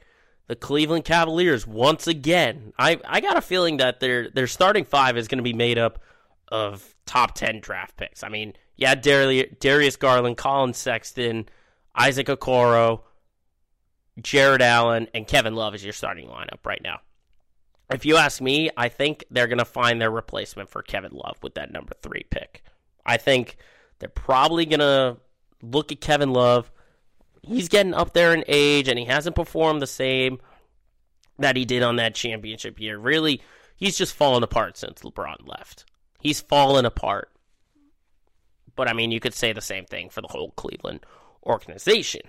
[0.49, 2.73] the Cleveland Cavaliers once again.
[2.79, 5.79] I, I got a feeling that their their starting five is going to be made
[5.79, 6.01] up
[6.49, 8.23] of top ten draft picks.
[8.23, 11.49] I mean, yeah, Darius Garland, Collin Sexton,
[11.95, 13.03] Isaac Okoro,
[14.21, 17.01] Jarrett Allen, and Kevin Love is your starting lineup right now.
[17.91, 21.37] If you ask me, I think they're going to find their replacement for Kevin Love
[21.43, 22.65] with that number three pick.
[23.05, 23.57] I think
[23.99, 25.19] they're probably going to
[25.63, 26.72] look at Kevin Love.
[27.43, 30.41] He's getting up there in age, and he hasn't performed the same
[31.39, 32.99] that he did on that championship year.
[32.99, 33.43] Really,
[33.77, 35.85] he's just fallen apart since LeBron left.
[36.21, 37.31] He's fallen apart.
[38.77, 41.01] But I mean, you could say the same thing for the whole Cleveland
[41.45, 42.23] organization.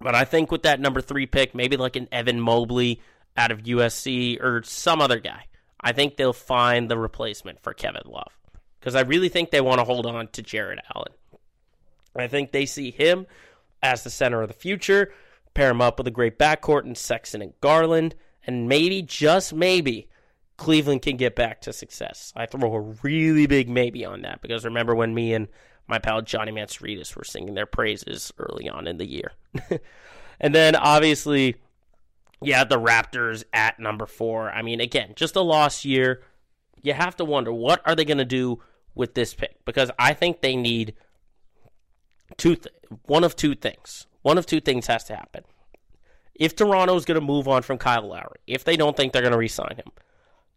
[0.00, 3.00] But I think with that number three pick, maybe like an Evan Mobley
[3.36, 5.46] out of USC or some other guy,
[5.80, 8.32] I think they'll find the replacement for Kevin Love.
[8.78, 11.12] Because I really think they want to hold on to Jarrett Allen.
[12.14, 13.26] I think they see him
[13.82, 15.12] as the center of the future,
[15.54, 18.14] pair him up with a great backcourt in Sexton and Garland,
[18.46, 20.08] and maybe, just maybe,
[20.56, 22.32] Cleveland can get back to success.
[22.36, 25.48] I throw a really big maybe on that because remember when me and
[25.88, 29.32] my pal Johnny Mansouritis were singing their praises early on in the year.
[30.40, 31.56] and then obviously,
[32.40, 34.50] yeah, the Raptors at number four.
[34.50, 36.22] I mean, again, just a lost year.
[36.82, 38.60] You have to wonder what are they going to do
[38.94, 40.94] with this pick because I think they need
[42.42, 42.74] two, th-
[43.06, 44.08] one of two things.
[44.22, 45.44] One of two things has to happen.
[46.34, 49.22] If Toronto is going to move on from Kyle Lowry, if they don't think they're
[49.22, 49.92] going to re-sign him,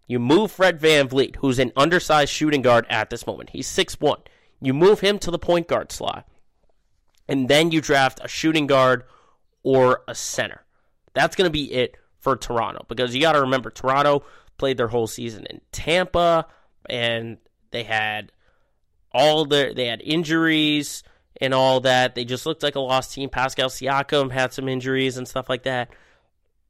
[0.08, 3.52] you move Fred Van VanVleet, who's an undersized shooting guard at this moment.
[3.52, 4.20] He's six one.
[4.62, 6.28] You move him to the point guard slot,
[7.28, 9.04] and then you draft a shooting guard
[9.62, 10.64] or a center.
[11.14, 14.24] That's going to be it for Toronto because you got to remember Toronto
[14.58, 16.48] played their whole season in Tampa,
[16.90, 17.38] and
[17.70, 18.32] they had
[19.12, 21.04] all their they had injuries
[21.42, 22.16] and all that.
[22.16, 23.30] They just looked like a lost team.
[23.30, 25.90] Pascal Siakam had some injuries and stuff like that.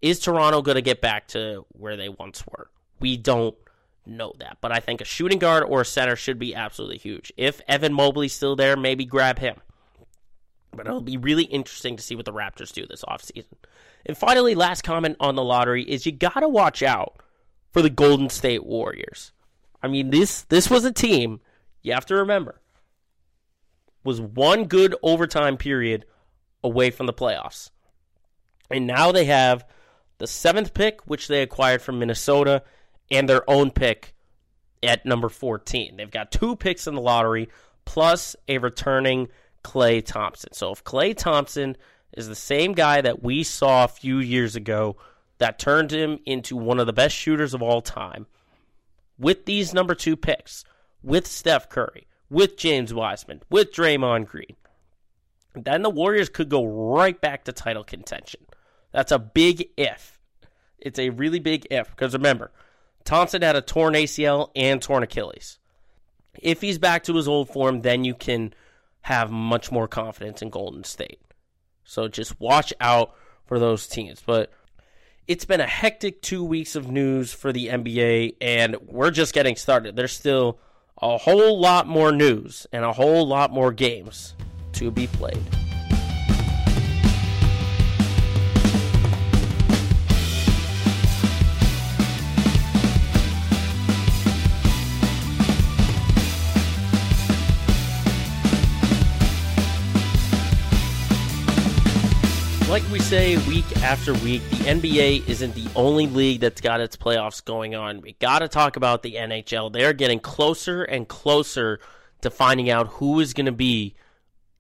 [0.02, 2.70] Is Toronto going to get back to where they once were?
[3.00, 3.56] We don't
[4.06, 4.58] know that.
[4.62, 7.32] But I think a shooting guard or a center should be absolutely huge.
[7.38, 9.58] If Evan Mobley's still there, maybe grab him.
[10.72, 13.56] But it'll be really interesting to see what the Raptors do this offseason.
[14.06, 17.22] And finally, last comment on the lottery is you got to watch out
[17.72, 19.32] for the Golden State Warriors.
[19.82, 21.40] I mean, this this was a team,
[21.82, 22.60] you have to remember,
[24.06, 26.06] was one good overtime period
[26.64, 27.72] away from the playoffs.
[28.72, 29.66] And now they have
[30.20, 32.64] the seventh pick, which they acquired from Minnesota,
[33.12, 34.14] and their own pick
[34.82, 35.98] at number 14.
[35.98, 37.50] They've got two picks in the lottery
[37.84, 39.28] plus a returning
[39.64, 40.54] Klay Thompson.
[40.54, 41.76] So if Klay Thompson
[42.14, 44.98] is the same guy that we saw a few years ago
[45.40, 48.28] that turned him into one of the best shooters of all time,
[49.18, 50.64] with these number two picks,
[51.02, 54.56] with Steph Curry, with James Wiseman, with Draymond Green,
[55.54, 58.42] then the Warriors could go right back to title contention.
[58.92, 60.20] That's a big if.
[60.78, 62.52] It's a really big if because remember,
[63.04, 65.60] Thompson had a torn ACL and torn Achilles.
[66.42, 68.54] If he's back to his old form, then you can
[69.02, 71.22] have much more confidence in Golden State.
[71.84, 73.14] So just watch out
[73.46, 74.22] for those teams.
[74.26, 74.52] But
[75.28, 79.56] it's been a hectic two weeks of news for the NBA, and we're just getting
[79.56, 79.96] started.
[79.96, 80.60] There's still
[81.02, 84.36] a whole lot more news and a whole lot more games
[84.74, 85.44] to be played.
[102.70, 106.96] Like we say week after week, the NBA isn't the only league that's got its
[106.96, 108.02] playoffs going on.
[108.02, 109.72] We got to talk about the NHL.
[109.72, 111.80] They're getting closer and closer
[112.22, 113.96] to finding out who is going to be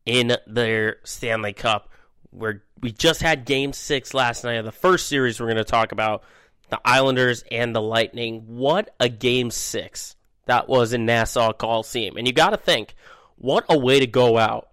[0.06, 1.90] in their Stanley Cup.
[2.30, 5.40] Where we just had Game Six last night of the first series.
[5.40, 6.24] We're going to talk about
[6.70, 8.44] the Islanders and the Lightning.
[8.46, 10.16] What a Game Six
[10.46, 12.94] that was in Nassau Coliseum, and you got to think,
[13.38, 14.70] what a way to go out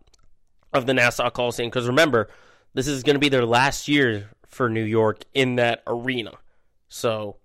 [0.73, 1.71] of the Nassau Coliseum.
[1.71, 2.29] Because remember
[2.75, 6.33] this is going to be their last year for New York in that arena.
[6.89, 7.37] So,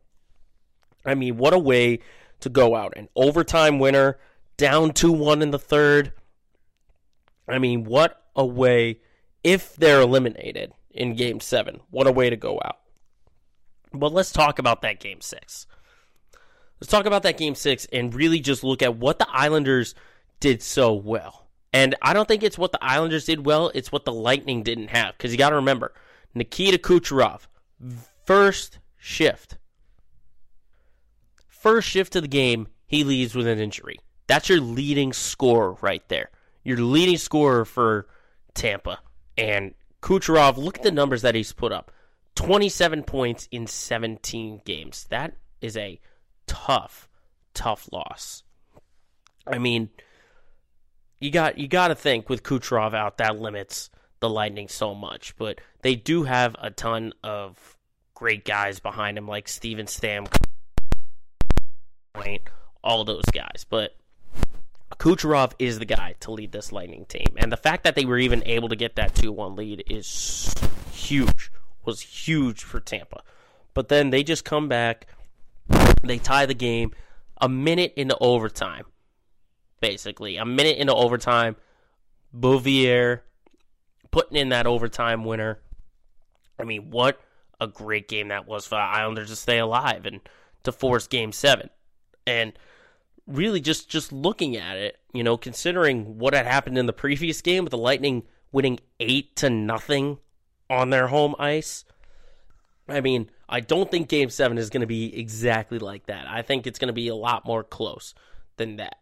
[1.05, 1.99] I mean, what a way
[2.41, 2.93] to go out.
[2.95, 4.17] An overtime winner,
[4.57, 6.13] down 2 1 in the third.
[7.47, 8.99] I mean, what a way
[9.43, 11.79] if they're eliminated in game seven.
[11.89, 12.79] What a way to go out.
[13.93, 15.67] But let's talk about that game six.
[16.79, 19.95] Let's talk about that game six and really just look at what the Islanders
[20.39, 21.46] did so well.
[21.77, 24.87] And I don't think it's what the Islanders did well, it's what the Lightning didn't
[24.87, 25.15] have.
[25.15, 25.93] Because you got to remember,
[26.33, 27.41] Nikita Kucherov,
[28.25, 29.59] first shift.
[31.47, 33.99] First shift of the game, he leaves with an injury.
[34.25, 36.31] That's your leading scorer right there.
[36.63, 38.07] Your leading scorer for
[38.55, 38.97] Tampa.
[39.37, 41.91] And Kucherov, look at the numbers that he's put up
[42.33, 45.05] 27 points in 17 games.
[45.11, 45.99] That is a
[46.47, 47.07] tough,
[47.53, 48.41] tough loss.
[49.45, 49.91] I mean,
[51.19, 55.35] you got you got to think with Kucherov out that limits the Lightning so much,
[55.37, 57.77] but they do have a ton of
[58.13, 60.25] great guys behind him, like Steven Stam,
[62.83, 63.65] all those guys.
[63.69, 63.95] But
[64.97, 68.17] Kucherov is the guy to lead this Lightning team, and the fact that they were
[68.17, 70.53] even able to get that two-one lead is
[70.91, 71.51] huge.
[71.85, 73.21] Was huge for Tampa,
[73.73, 75.07] but then they just come back,
[76.03, 76.91] they tie the game
[77.39, 78.83] a minute into overtime
[79.79, 80.37] basically.
[80.37, 81.55] A minute into overtime,
[82.35, 83.21] Beauvillier
[84.11, 85.59] putting in that overtime winner.
[86.59, 87.19] I mean, what
[87.59, 90.21] a great game that was for the Islanders to stay alive and
[90.63, 91.69] to force game seven.
[92.25, 92.53] And
[93.25, 97.41] really just just looking at it, you know, considering what had happened in the previous
[97.41, 100.17] game with the Lightning winning eight to nothing
[100.69, 101.85] on their home ice.
[102.89, 106.27] I mean, I don't think game seven is going to be exactly like that.
[106.27, 108.13] I think it's going to be a lot more close
[108.55, 108.97] than that.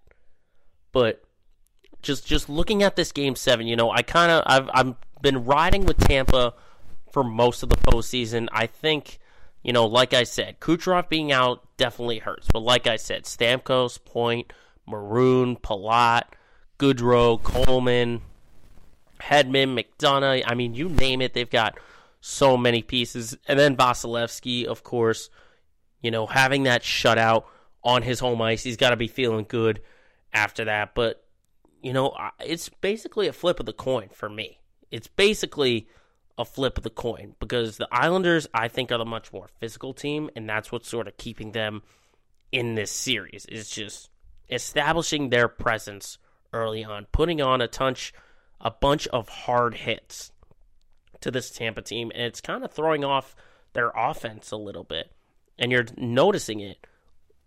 [0.96, 1.22] But
[2.02, 5.44] just just looking at this game seven, you know, I kind of I've I've been
[5.44, 6.54] riding with Tampa
[7.12, 8.48] for most of the postseason.
[8.54, 9.20] I think,
[9.62, 12.48] you know, like I said, Kucherov being out definitely hurts.
[12.50, 14.54] But like I said, Stamkos, Point,
[14.88, 16.24] Maroon, Palat,
[16.80, 18.22] Goodrow, Coleman,
[19.20, 20.46] Hedman, McDonagh.
[20.48, 21.78] I mean, you name it, they've got
[22.22, 23.38] so many pieces.
[23.50, 25.30] And then Vasilevskiy, of course,
[26.02, 27.44] you know, having that shutout
[27.84, 29.82] on his home ice, he's got to be feeling good
[30.36, 30.94] after that.
[30.94, 31.26] But,
[31.82, 34.60] you know, it's basically a flip of the coin for me.
[34.92, 35.88] It's basically
[36.38, 39.94] a flip of the coin because the Islanders, I think, are the much more physical
[39.94, 41.82] team, and that's what's sort of keeping them
[42.52, 43.46] in this series.
[43.46, 44.10] Is just
[44.50, 46.18] establishing their presence
[46.54, 48.14] early on, putting on a touch,
[48.62, 50.32] a bunch of hard hits
[51.22, 53.36] to this Tampa team, and it's kind of throwing off
[53.74, 55.12] their offense a little bit,
[55.58, 56.86] and you're noticing it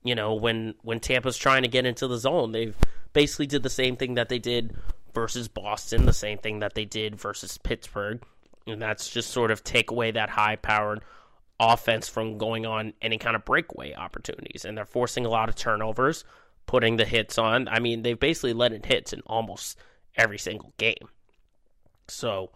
[0.09, 2.77] you know, when when Tampa's trying to get into the zone, they've
[3.13, 4.75] basically did the same thing that they did
[5.15, 8.23] versus Boston, the same thing that they did versus Pittsburgh,
[8.67, 11.03] and that's just sort of take away that high-powered
[11.61, 15.57] offense from going on any kind of breakaway opportunities, and they're forcing a lot of
[15.57, 16.25] turnovers,
[16.67, 17.69] putting the hits on.
[17.69, 19.79] I mean, they've basically let in hits in almost
[20.17, 21.09] every single game.
[22.09, 22.51] So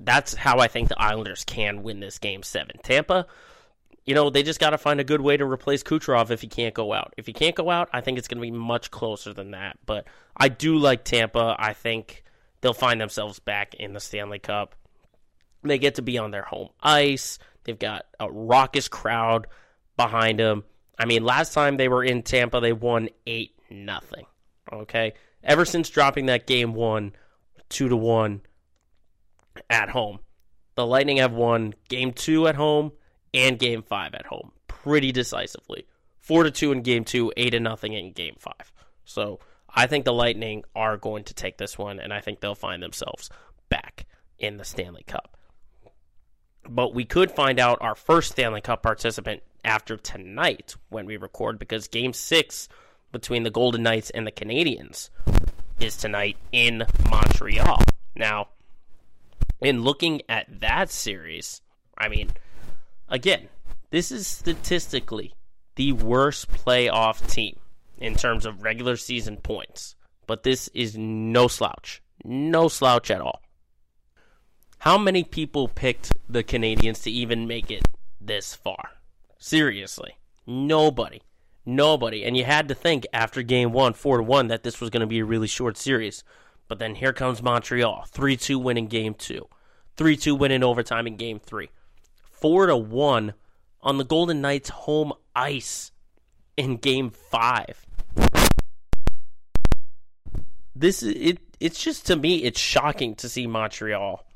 [0.00, 2.76] that's how I think the Islanders can win this game seven.
[2.82, 3.26] Tampa,
[4.06, 6.46] you know, they just got to find a good way to replace Kucherov if he
[6.46, 7.14] can't go out.
[7.16, 9.78] If he can't go out, I think it's going to be much closer than that.
[9.86, 11.56] But I do like Tampa.
[11.58, 12.22] I think
[12.60, 14.74] they'll find themselves back in the Stanley Cup.
[15.62, 17.38] They get to be on their home ice.
[17.64, 19.46] They've got a raucous crowd
[19.96, 20.64] behind them.
[20.98, 24.26] I mean, last time they were in Tampa, they won 8 nothing.
[24.70, 25.14] Okay?
[25.42, 27.12] Ever since dropping that game 1
[27.70, 28.42] 2 to 1
[29.70, 30.18] at home.
[30.74, 32.92] The Lightning have won game 2 at home
[33.34, 35.86] and game five at home pretty decisively.
[36.18, 38.72] Four to two in game two, eight to nothing in game five.
[39.04, 42.54] So I think the Lightning are going to take this one, and I think they'll
[42.54, 43.28] find themselves
[43.68, 44.06] back
[44.38, 45.36] in the Stanley Cup.
[46.66, 51.58] But we could find out our first Stanley Cup participant after tonight when we record
[51.58, 52.68] because game six
[53.12, 55.10] between the Golden Knights and the Canadiens
[55.80, 57.82] is tonight in Montreal.
[58.16, 58.48] Now,
[59.60, 61.60] in looking at that series,
[61.98, 62.30] I mean,
[63.08, 63.48] again,
[63.90, 65.34] this is statistically
[65.76, 67.58] the worst playoff team
[67.98, 69.96] in terms of regular season points.
[70.26, 72.02] But this is no slouch.
[72.24, 73.42] No slouch at all.
[74.78, 77.88] How many people picked the Canadiens to even make it
[78.20, 78.90] this far?
[79.38, 80.18] Seriously.
[80.46, 81.22] Nobody.
[81.66, 82.24] Nobody.
[82.24, 85.00] And you had to think after game one, 4 to 1, that this was going
[85.00, 86.24] to be a really short series.
[86.68, 88.04] But then here comes Montreal.
[88.08, 89.48] 3 2 winning game two.
[89.96, 91.70] 3 2 winning overtime in game three
[92.44, 93.32] four to one
[93.80, 95.92] on the Golden Knights' home ice
[96.58, 97.86] in Game Five.
[100.76, 104.26] This it it's just to me it's shocking to see Montreal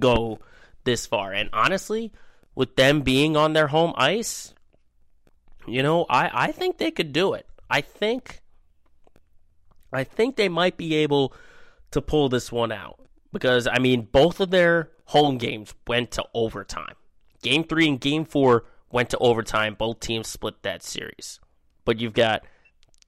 [0.00, 0.40] go
[0.82, 2.10] this far, and honestly,
[2.56, 4.52] with them being on their home ice,
[5.64, 7.46] you know, I I think they could do it.
[7.70, 8.42] I think
[9.92, 11.34] I think they might be able
[11.92, 12.98] to pull this one out.
[13.32, 16.94] Because I mean both of their home games went to overtime.
[17.42, 19.74] Game 3 and game 4 went to overtime.
[19.74, 21.40] Both teams split that series.
[21.84, 22.44] But you've got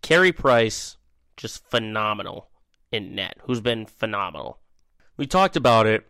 [0.02, 0.96] Carey Price
[1.36, 2.48] just phenomenal
[2.92, 4.58] in net, who's been phenomenal.
[5.16, 6.06] We talked about it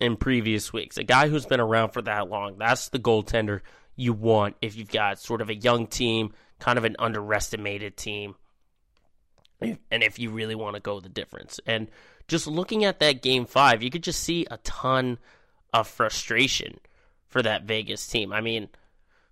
[0.00, 0.96] in previous weeks.
[0.96, 3.60] A guy who's been around for that long, that's the goaltender
[3.94, 8.34] you want if you've got sort of a young team, kind of an underestimated team,
[9.60, 11.60] and if you really want to go the difference.
[11.66, 11.88] And
[12.28, 15.18] just looking at that game five, you could just see a ton
[15.72, 16.78] of frustration
[17.28, 18.32] for that Vegas team.
[18.32, 18.68] I mean,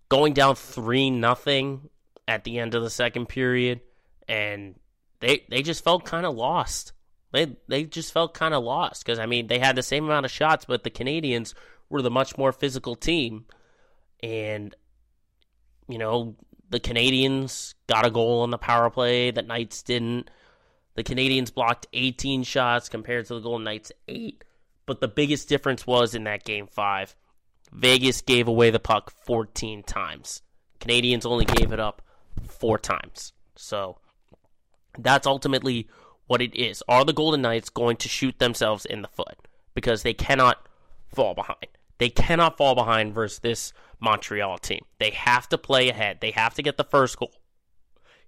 [0.08, 1.88] going down three nothing
[2.28, 3.80] at the end of the second period,
[4.28, 4.74] and
[5.20, 6.92] they they just felt kind of lost.
[7.32, 10.26] They they just felt kind of lost because I mean they had the same amount
[10.26, 11.54] of shots, but the Canadiens
[11.88, 13.46] were the much more physical team,
[14.22, 14.74] and
[15.88, 16.36] you know
[16.70, 20.30] the Canadiens got a goal on the power play that Knights didn't.
[20.94, 24.44] The Canadiens blocked 18 shots compared to the Golden Knights 8.
[24.86, 27.16] But the biggest difference was in that game 5.
[27.72, 30.42] Vegas gave away the puck 14 times.
[30.80, 32.02] Canadiens only gave it up
[32.46, 33.32] 4 times.
[33.56, 33.98] So
[34.98, 35.88] that's ultimately
[36.26, 36.82] what it is.
[36.88, 39.36] Are the Golden Knights going to shoot themselves in the foot?
[39.74, 40.68] Because they cannot
[41.08, 41.66] fall behind.
[41.98, 44.84] They cannot fall behind versus this Montreal team.
[44.98, 46.18] They have to play ahead.
[46.20, 47.32] They have to get the first goal.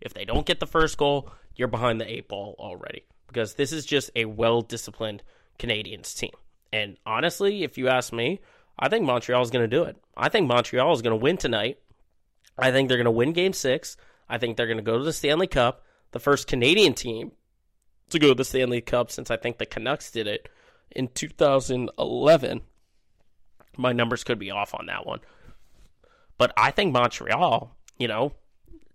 [0.00, 3.04] If they don't get the first goal, you're behind the eight ball already.
[3.26, 5.22] Because this is just a well disciplined
[5.58, 6.32] Canadiens team.
[6.72, 8.40] And honestly, if you ask me,
[8.78, 9.96] I think Montreal is going to do it.
[10.16, 11.78] I think Montreal is going to win tonight.
[12.58, 13.96] I think they're going to win game six.
[14.28, 17.32] I think they're going to go to the Stanley Cup, the first Canadian team
[18.10, 20.48] to go to the Stanley Cup since I think the Canucks did it
[20.90, 22.60] in 2011.
[23.76, 25.20] My numbers could be off on that one.
[26.38, 28.32] But I think Montreal, you know,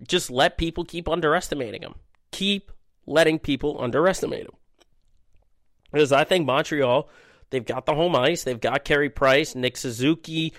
[0.08, 1.96] just let people keep underestimating them.
[2.32, 2.72] Keep
[3.06, 4.56] letting people underestimate them.
[5.92, 7.10] Because I think Montreal,
[7.50, 10.54] they've got the home ice, they've got Carey Price, Nick Suzuki,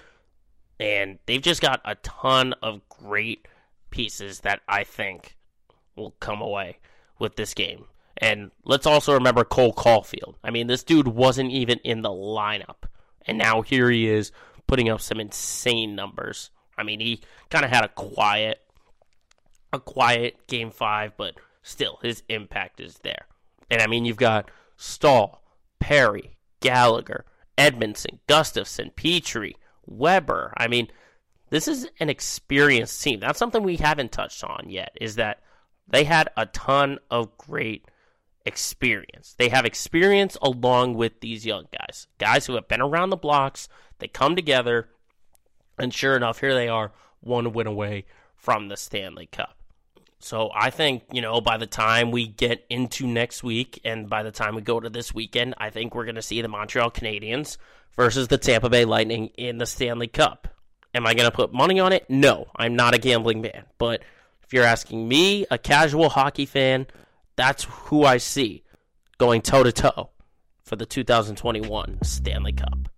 [0.78, 3.48] and they've just got a ton of great
[3.90, 5.36] pieces that I think
[5.96, 6.78] will come away
[7.18, 7.84] with this game.
[8.18, 10.34] And let's also remember Cole Caufield.
[10.44, 12.84] I mean, this dude wasn't even in the lineup.
[13.26, 14.32] And now here he is
[14.66, 16.50] putting up some insane numbers.
[16.76, 18.60] I mean, he kind of had a quiet,
[19.72, 23.26] a quiet game five, but still, his impact is there.
[23.70, 25.42] And I mean, you've got Staal,
[25.80, 27.24] Perry, Gallagher,
[27.56, 29.54] Edmundson, Gustafsson, Petry,
[29.86, 30.52] Weber.
[30.56, 30.88] I mean,
[31.50, 33.20] this is an experienced team.
[33.20, 34.96] That's something we haven't touched on yet.
[35.00, 35.42] Is that
[35.88, 37.86] they had a ton of great
[38.44, 39.34] experience.
[39.38, 43.68] They have experience along with these young guys, guys who have been around the blocks.
[43.98, 44.88] They come together,
[45.78, 49.61] and sure enough, here they are, one win away from the Stanley Cup.
[50.22, 54.22] So I think, you know, by the time we get into next week and by
[54.22, 56.92] the time we go to this weekend, I think we're going to see the Montreal
[56.92, 57.56] Canadiens
[57.96, 60.46] versus the Tampa Bay Lightning in the Stanley Cup.
[60.94, 62.08] Am I going to put money on it?
[62.08, 63.64] No, I'm not a gambling man.
[63.78, 64.02] But
[64.44, 66.86] if you're asking me, a casual hockey fan,
[67.34, 68.62] that's who I see
[69.18, 70.10] going toe to toe
[70.62, 72.88] for the 2021 Stanley Cup.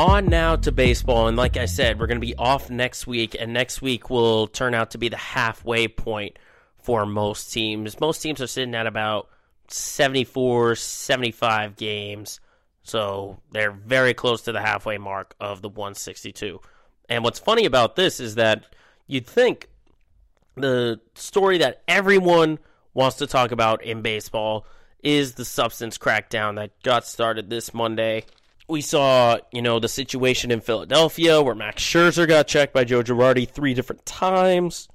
[0.00, 1.28] On now to baseball.
[1.28, 4.46] And like I said, we're going to be off next week, and next week will
[4.46, 6.38] turn out to be the halfway point
[6.82, 8.00] for most teams.
[8.00, 9.28] Most teams are sitting at about
[9.68, 12.40] 74, 75 games.
[12.82, 16.60] So they're very close to the halfway mark of the 162.
[17.10, 18.64] And what's funny about this is that
[19.06, 19.68] you'd think
[20.54, 22.58] the story that everyone
[22.94, 24.64] wants to talk about in baseball
[25.02, 28.24] is the substance crackdown that got started this Monday
[28.70, 33.02] we saw, you know, the situation in Philadelphia where Max Scherzer got checked by Joe
[33.02, 34.88] Girardi three different times.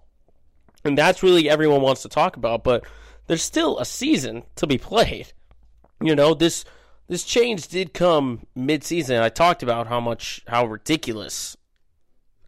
[0.83, 2.85] And that's really everyone wants to talk about, but
[3.27, 5.33] there's still a season to be played.
[6.01, 6.65] You know, this
[7.07, 9.21] this change did come mid-season.
[9.21, 11.57] I talked about how much how ridiculous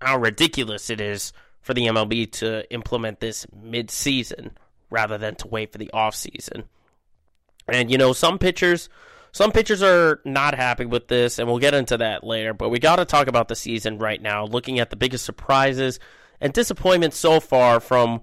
[0.01, 4.57] how ridiculous it is for the MLB to implement this mid-season
[4.89, 6.65] rather than to wait for the off-season.
[7.67, 8.89] And you know, some pitchers
[9.37, 12.55] some pitchers are not happy with this, and we'll get into that later.
[12.55, 15.99] But we got to talk about the season right now, looking at the biggest surprises
[16.41, 18.21] and disappointments so far from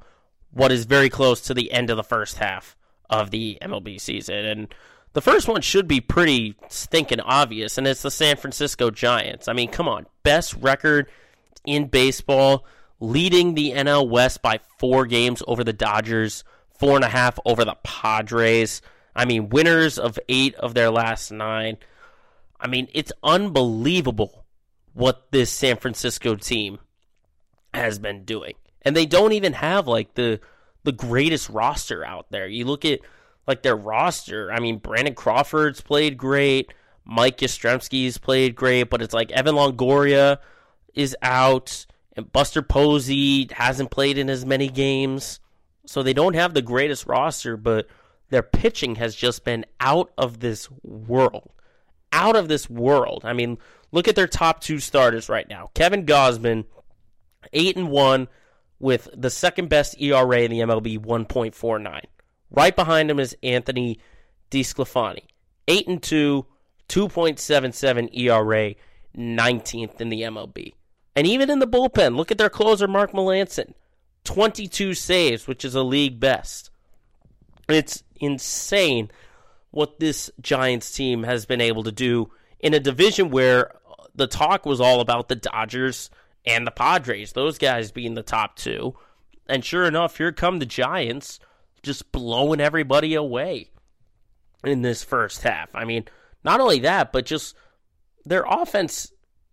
[0.51, 2.77] what is very close to the end of the first half
[3.09, 4.45] of the MLB season.
[4.45, 4.75] And
[5.13, 9.47] the first one should be pretty stinking obvious, and it's the San Francisco Giants.
[9.47, 11.09] I mean, come on, best record
[11.65, 12.67] in baseball,
[12.99, 16.43] leading the NL West by four games over the Dodgers,
[16.77, 18.83] four and a half over the Padres.
[19.15, 21.77] I mean, winners of eight of their last nine.
[22.59, 24.45] I mean, it's unbelievable
[24.93, 26.79] what this San Francisco team
[27.73, 28.55] has been doing.
[28.83, 30.41] And they don't even have like the
[30.85, 32.47] the greatest roster out there.
[32.47, 33.01] You look at
[33.47, 34.53] like their roster.
[34.53, 36.73] I mean, Brandon Crawford's played great.
[37.05, 40.39] Mike Yastrzemski's played great, but it's like Evan Longoria
[40.95, 41.87] is out,
[42.17, 45.41] and Buster Posey hasn't played in as many games.
[45.87, 47.87] So they don't have the greatest roster, but
[48.31, 51.51] their pitching has just been out of this world.
[52.13, 53.23] Out of this world.
[53.25, 53.59] I mean,
[53.93, 55.71] look at their top two starters right now.
[55.75, 56.65] Kevin Gausman,
[57.53, 58.29] 8 and 1
[58.79, 62.01] with the second best ERA in the MLB, 1.49.
[62.51, 63.99] Right behind him is Anthony
[64.51, 65.25] DeSclafani,
[65.67, 66.47] 8 and 2,
[66.89, 68.75] 2.77 ERA,
[69.17, 70.75] 19th in the MLB.
[71.17, 73.75] And even in the bullpen, look at their closer, Mark Melancon,
[74.25, 76.71] 22 saves, which is a league best.
[77.69, 79.11] It's insane
[79.71, 83.73] what this Giants team has been able to do in a division where
[84.15, 86.11] the talk was all about the Dodgers
[86.47, 88.95] and the Padres, those guys being the top two.
[89.49, 91.41] And sure enough, here come the Giants
[91.83, 93.71] just blowing everybody away
[94.65, 95.75] in this first half.
[95.75, 96.05] I mean,
[96.43, 97.57] not only that, but just
[98.25, 99.13] their offense,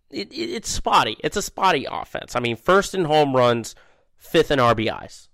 [0.09, 1.17] it, it, it's spotty.
[1.23, 2.35] It's a spotty offense.
[2.35, 3.75] I mean, first in home runs,
[4.17, 5.27] fifth in RBIs.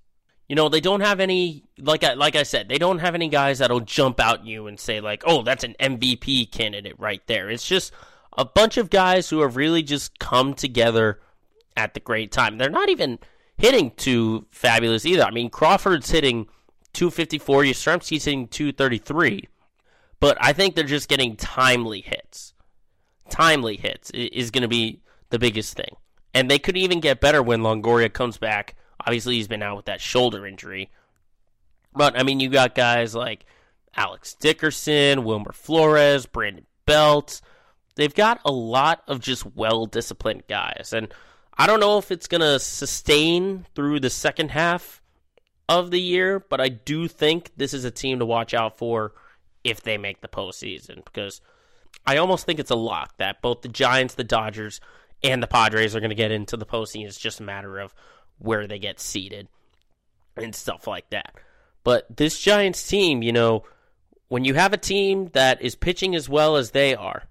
[0.47, 3.27] You know, they don't have any like I like I said, they don't have any
[3.27, 7.49] guys that'll jump out you and say like, "Oh, that's an MVP candidate right there."
[7.49, 7.91] It's just
[8.37, 11.19] a bunch of guys who have really just come together
[11.75, 12.57] at the great time.
[12.57, 13.19] They're not even
[13.57, 15.23] hitting too fabulous either.
[15.23, 16.47] I mean, Crawford's hitting
[16.93, 19.47] 254, Yastrzemski's hitting 233.
[20.19, 22.53] But I think they're just getting timely hits.
[23.29, 25.95] Timely hits is going to be the biggest thing.
[26.33, 28.75] And they could even get better when Longoria comes back.
[29.08, 30.91] Obviously, he's been out with that shoulder injury.
[31.95, 33.45] But, I mean, you got guys like
[33.95, 37.39] Alex Dickerson, Wilmer Flores, Brandon Belt.
[37.95, 40.91] They've got a lot of just well disciplined guys.
[40.93, 41.14] And
[41.58, 45.01] I don't know if it's going to sustain through the second half
[45.70, 49.14] of the year, but I do think this is a team to watch out for
[49.64, 51.39] if they make the postseason because
[52.05, 54.80] I almost think it's a lock that both the Giants, the Dodgers,
[55.24, 57.08] and the Padres are going to get into the postseason.
[57.08, 57.93] It's just a matter of
[58.39, 59.47] where they get seated
[60.35, 61.35] and stuff like that.
[61.83, 63.63] But this Giants team, you know,
[64.27, 67.23] when you have a team that is pitching as well as they are,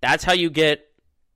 [0.00, 0.88] that's how you get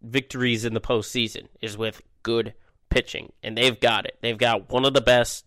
[0.03, 2.55] victories in the postseason is with good
[2.91, 4.19] pitching, and they've got it.
[4.21, 5.47] They've got one of the best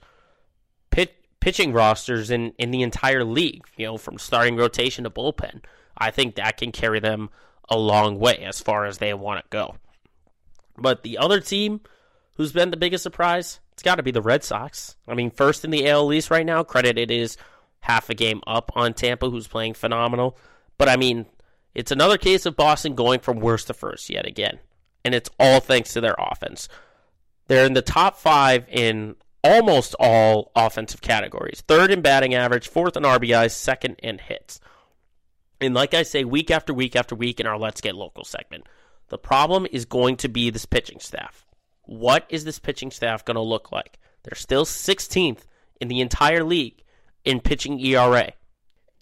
[0.89, 5.61] pit, pitching rosters in, in the entire league, you know, from starting rotation to bullpen.
[5.97, 7.29] I think that can carry them
[7.69, 9.75] a long way as far as they want to go.
[10.77, 11.81] But the other team
[12.35, 14.95] who's been the biggest surprise, it's got to be the Red Sox.
[15.07, 17.37] I mean, first in the AL East right now, credit it is
[17.81, 20.37] half a game up on Tampa, who's playing phenomenal.
[20.77, 21.25] But I mean,
[21.73, 24.59] it's another case of Boston going from worst to first yet again
[25.05, 26.67] and it's all thanks to their offense.
[27.47, 32.97] They're in the top five in almost all offensive categories third in batting average, fourth
[32.97, 34.59] in RBIs, second in hits.
[35.61, 38.65] And like I say, week after week after week in our Let's Get Local segment,
[39.09, 41.45] the problem is going to be this pitching staff.
[41.89, 43.97] What is this pitching staff going to look like?
[44.21, 45.45] They're still 16th
[45.81, 46.83] in the entire league
[47.25, 48.33] in pitching ERA.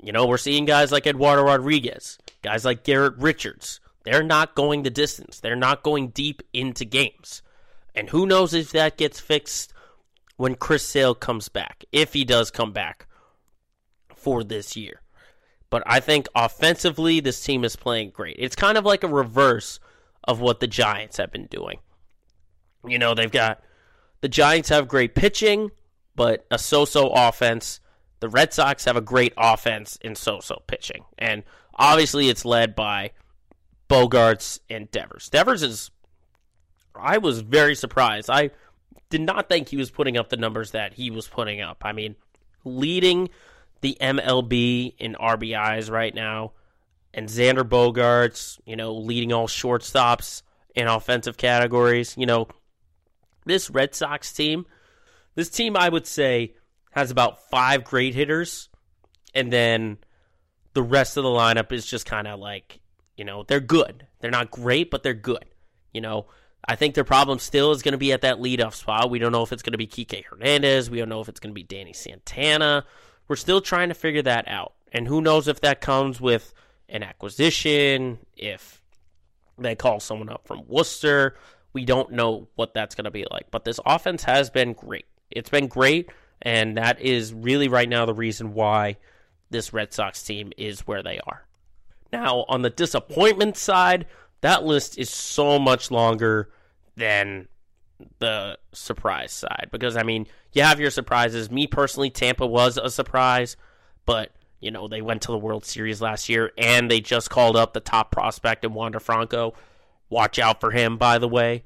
[0.01, 4.83] You know, we're seeing guys like Eduardo Rodriguez, guys like Garrett Richards, they're not going
[4.83, 5.41] the distance.
[5.41, 7.41] They're not going deep into games.
[7.93, 9.73] And who knows if that gets fixed
[10.38, 13.05] when Chris Sale comes back, if he does come back
[14.15, 15.01] for this year.
[15.69, 18.38] But I think offensively, this team is playing great.
[18.39, 19.81] It's kind of like a reverse
[20.23, 21.79] of what the Giants have been doing.
[22.89, 23.61] You know, they've got
[24.21, 25.71] the Giants have great pitching,
[26.15, 27.79] but a so so offense.
[28.19, 31.05] The Red Sox have a great offense in so so pitching.
[31.17, 31.43] And
[31.75, 33.11] obviously, it's led by
[33.89, 35.29] Bogaerts and Devers.
[35.29, 35.91] Devers is,
[36.95, 38.29] I was very surprised.
[38.29, 38.51] I
[39.09, 41.83] did not think he was putting up the numbers that he was putting up.
[41.85, 42.15] I mean,
[42.63, 43.29] leading
[43.81, 46.53] the MLB in RBIs right now,
[47.13, 50.41] and Xander Bogaerts, you know, leading all shortstops
[50.75, 52.15] in offensive categories.
[52.17, 52.47] You know,
[53.48, 54.66] this Red Sox team,
[55.36, 56.56] this team, I would say,
[56.91, 58.70] has about five great hitters,
[59.34, 59.98] and then
[60.74, 62.80] the rest of the lineup is just kind of like
[63.18, 64.08] you know, they're good.
[64.22, 65.43] They're not great, but they're good.
[65.91, 66.28] You know,
[66.66, 69.10] I think their problem still is going to be at that leadoff spot.
[69.10, 70.89] We don't know if it's going to be Kike Hernandez.
[70.89, 72.86] We don't know if it's going to be Danny Santana.
[73.28, 74.74] We're still trying to figure that out.
[74.93, 76.54] And who knows if that comes with
[76.88, 78.82] an acquisition, if
[79.58, 81.36] they call someone up from Worcester.
[81.78, 83.51] We don't know what that's going to be like.
[83.51, 85.05] But this offense has been great.
[85.30, 86.09] It's been great.
[86.41, 88.97] And that is really right now the reason why
[89.51, 91.45] this Red Sox team is where they are.
[92.11, 94.07] Now, on the disappointment side,
[94.41, 96.49] that list is so much longer
[96.95, 97.47] than
[98.17, 101.51] the surprise side because I mean, you have your surprises.
[101.51, 103.55] Me personally, Tampa was a surprise,
[104.07, 107.55] but you know, they went to the World Series last year and they just called
[107.55, 109.53] up the top prospect in Wander Franco.
[110.10, 111.64] Watch out for him, by the way.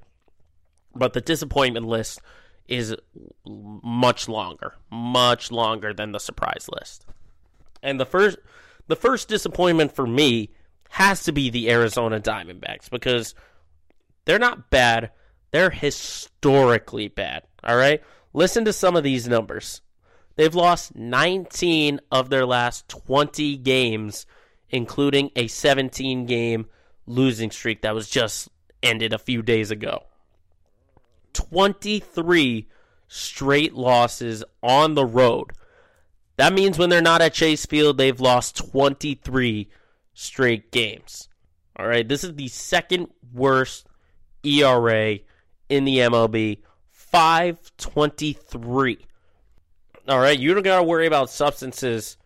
[0.95, 2.21] But the disappointment list
[2.67, 2.95] is
[3.45, 7.05] much longer, much longer than the surprise list.
[7.83, 8.37] And the first
[8.87, 10.51] the first disappointment for me
[10.89, 13.33] has to be the Arizona Diamondbacks because
[14.25, 15.11] they're not bad,
[15.51, 18.01] they're historically bad, all right?
[18.33, 19.81] Listen to some of these numbers.
[20.35, 24.25] They've lost 19 of their last 20 games,
[24.69, 26.67] including a 17 game
[27.11, 28.49] losing streak that was just
[28.81, 30.03] ended a few days ago.
[31.33, 32.67] 23
[33.07, 35.51] straight losses on the road.
[36.37, 39.69] That means when they're not at Chase Field, they've lost 23
[40.13, 41.29] straight games.
[41.77, 43.87] All right, this is the second worst
[44.43, 45.17] ERA
[45.69, 46.59] in the MLB,
[46.89, 49.05] 523.
[50.07, 52.17] All right, you don't got to worry about substances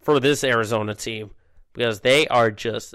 [0.00, 1.30] for this Arizona team
[1.72, 2.94] because they are just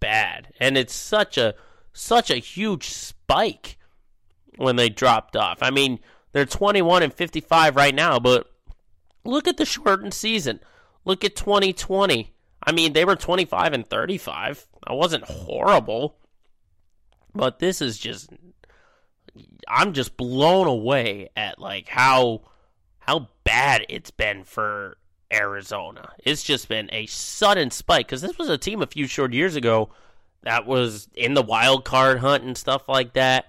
[0.00, 0.52] bad.
[0.60, 1.54] And it's such a
[1.92, 3.78] such a huge spike
[4.56, 5.58] when they dropped off.
[5.62, 5.98] I mean,
[6.32, 8.50] they're 21 and 55 right now, but
[9.24, 10.60] look at the shortened season.
[11.04, 12.32] Look at 2020.
[12.62, 14.66] I mean, they were 25 and 35.
[14.86, 16.16] That wasn't horrible.
[17.34, 18.30] But this is just
[19.68, 22.42] I'm just blown away at like how
[22.98, 24.98] how bad it's been for
[25.32, 26.12] Arizona.
[26.24, 29.56] It's just been a sudden spike because this was a team a few short years
[29.56, 29.90] ago
[30.42, 33.46] that was in the wild card hunt and stuff like that.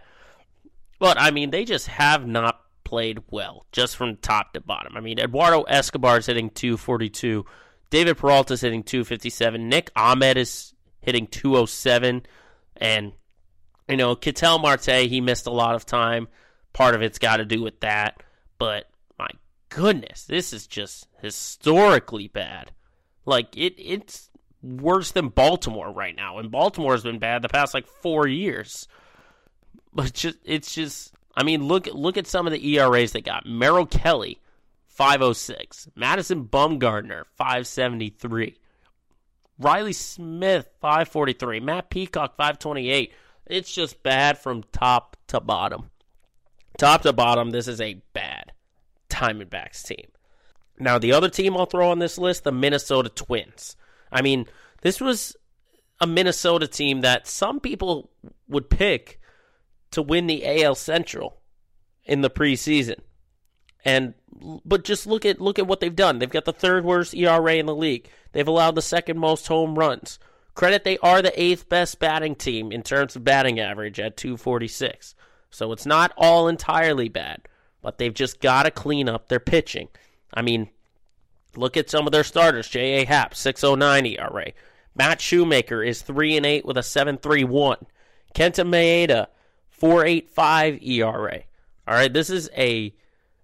[1.00, 4.98] But I mean, they just have not played well, just from top to bottom.
[4.98, 7.46] I mean, Eduardo Escobar is hitting 242,
[7.90, 12.24] David Peralta is hitting 257, Nick Ahmed is hitting 207,
[12.78, 13.14] and
[13.88, 16.28] you know, Ketel Marte, he missed a lot of time.
[16.74, 18.22] Part of it's got to do with that,
[18.60, 18.88] but
[19.70, 22.72] goodness, this is just historically bad.
[23.26, 24.30] Like it, it's
[24.62, 28.88] worse than Baltimore right now, and Baltimore has been bad the past like four years.
[29.94, 33.46] But just it's just I mean look look at some of the ERAs they got.
[33.46, 34.40] Merrill Kelly,
[34.86, 35.88] five oh six.
[35.96, 38.58] Madison Bumgarner, five seventy three.
[39.58, 41.60] Riley Smith, five forty three.
[41.60, 43.14] Matt Peacock, five twenty eight.
[43.46, 45.90] It's just bad from top to bottom.
[46.78, 48.54] Top to bottom, this is a bad
[49.10, 50.08] Diamondbacks team.
[50.80, 53.76] Now, the other team I'll throw on this list, the Minnesota Twins.
[54.12, 54.46] I mean,
[54.82, 55.36] this was
[56.00, 58.10] a Minnesota team that some people
[58.48, 59.20] would pick
[59.92, 61.42] to win the AL Central
[62.06, 63.00] in the preseason.
[63.84, 64.14] And
[64.66, 66.20] but just look at look at what they've done.
[66.20, 68.10] They've got the third worst ERA in the league.
[68.32, 70.20] They've allowed the second most home runs.
[70.54, 75.16] Credit they are the eighth best batting team in terms of batting average at 246.
[75.50, 77.48] So it's not all entirely bad,
[77.82, 79.88] but they've just got to clean up their pitching.
[80.34, 80.70] I mean,
[81.56, 82.68] look at some of their starters.
[82.68, 83.06] J.A.
[83.06, 84.52] Happ, 609 ERA.
[84.96, 87.86] Matt Shoemaker is 3 and 8 with a 7.31.
[88.36, 89.28] Kenta Maeda,
[89.80, 91.44] 4.85 ERA.
[91.88, 92.94] All right, this is a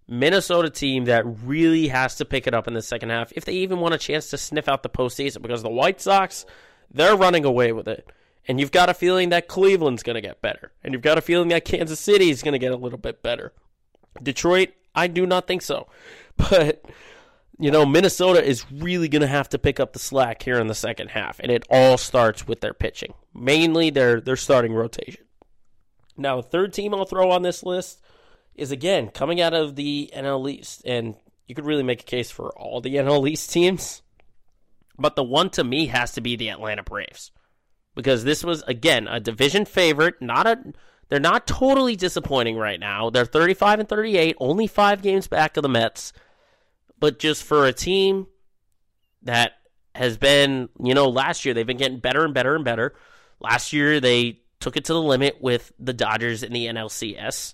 [0.07, 3.53] Minnesota team that really has to pick it up in the second half if they
[3.53, 6.45] even want a chance to sniff out the postseason because the White Sox,
[6.91, 8.07] they're running away with it.
[8.47, 10.71] And you've got a feeling that Cleveland's going to get better.
[10.83, 13.23] And you've got a feeling that Kansas City is going to get a little bit
[13.23, 13.53] better.
[14.21, 15.87] Detroit, I do not think so.
[16.37, 16.83] But,
[17.57, 20.67] you know, Minnesota is really going to have to pick up the slack here in
[20.67, 21.39] the second half.
[21.39, 25.23] And it all starts with their pitching, mainly their, their starting rotation.
[26.17, 28.01] Now, third team I'll throw on this list
[28.53, 30.81] is, again, coming out of the NL East.
[30.83, 31.15] And
[31.47, 34.01] you could really make a case for all the NL East teams.
[34.97, 37.31] But the one to me has to be the Atlanta Braves.
[37.95, 40.57] Because this was, again, a division favorite, not a.
[41.09, 43.09] They're not totally disappointing right now.
[43.09, 46.13] They're 35 and 38, only five games back of the Mets.
[46.99, 48.27] But just for a team
[49.23, 49.53] that
[49.93, 52.95] has been, you know, last year they've been getting better and better and better.
[53.39, 57.53] Last year they took it to the limit with the Dodgers in the NLCS.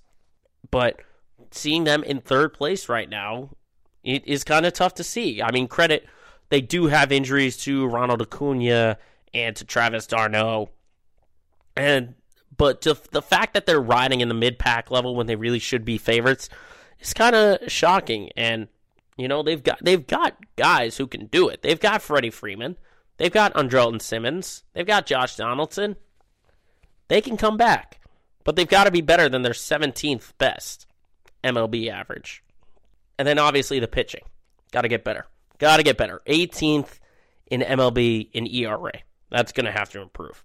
[0.69, 1.01] But
[1.51, 3.49] seeing them in third place right now,
[4.03, 5.41] it is kind of tough to see.
[5.41, 6.07] I mean, credit,
[6.49, 8.97] they do have injuries to Ronald Acuna
[9.33, 10.69] and to Travis d'Arnaud.
[11.75, 12.15] And
[12.61, 15.83] but the fact that they're riding in the mid pack level when they really should
[15.83, 16.47] be favorites
[16.99, 18.29] is kind of shocking.
[18.37, 18.67] And
[19.17, 21.63] you know they've got they've got guys who can do it.
[21.63, 22.77] They've got Freddie Freeman,
[23.17, 25.95] they've got Andrelton Simmons, they've got Josh Donaldson.
[27.07, 27.99] They can come back,
[28.43, 30.85] but they've got to be better than their 17th best
[31.43, 32.43] MLB average.
[33.17, 34.21] And then obviously the pitching,
[34.71, 35.25] got to get better.
[35.57, 36.21] Got to get better.
[36.27, 36.99] 18th
[37.47, 38.93] in MLB in ERA.
[39.31, 40.43] That's going to have to improve.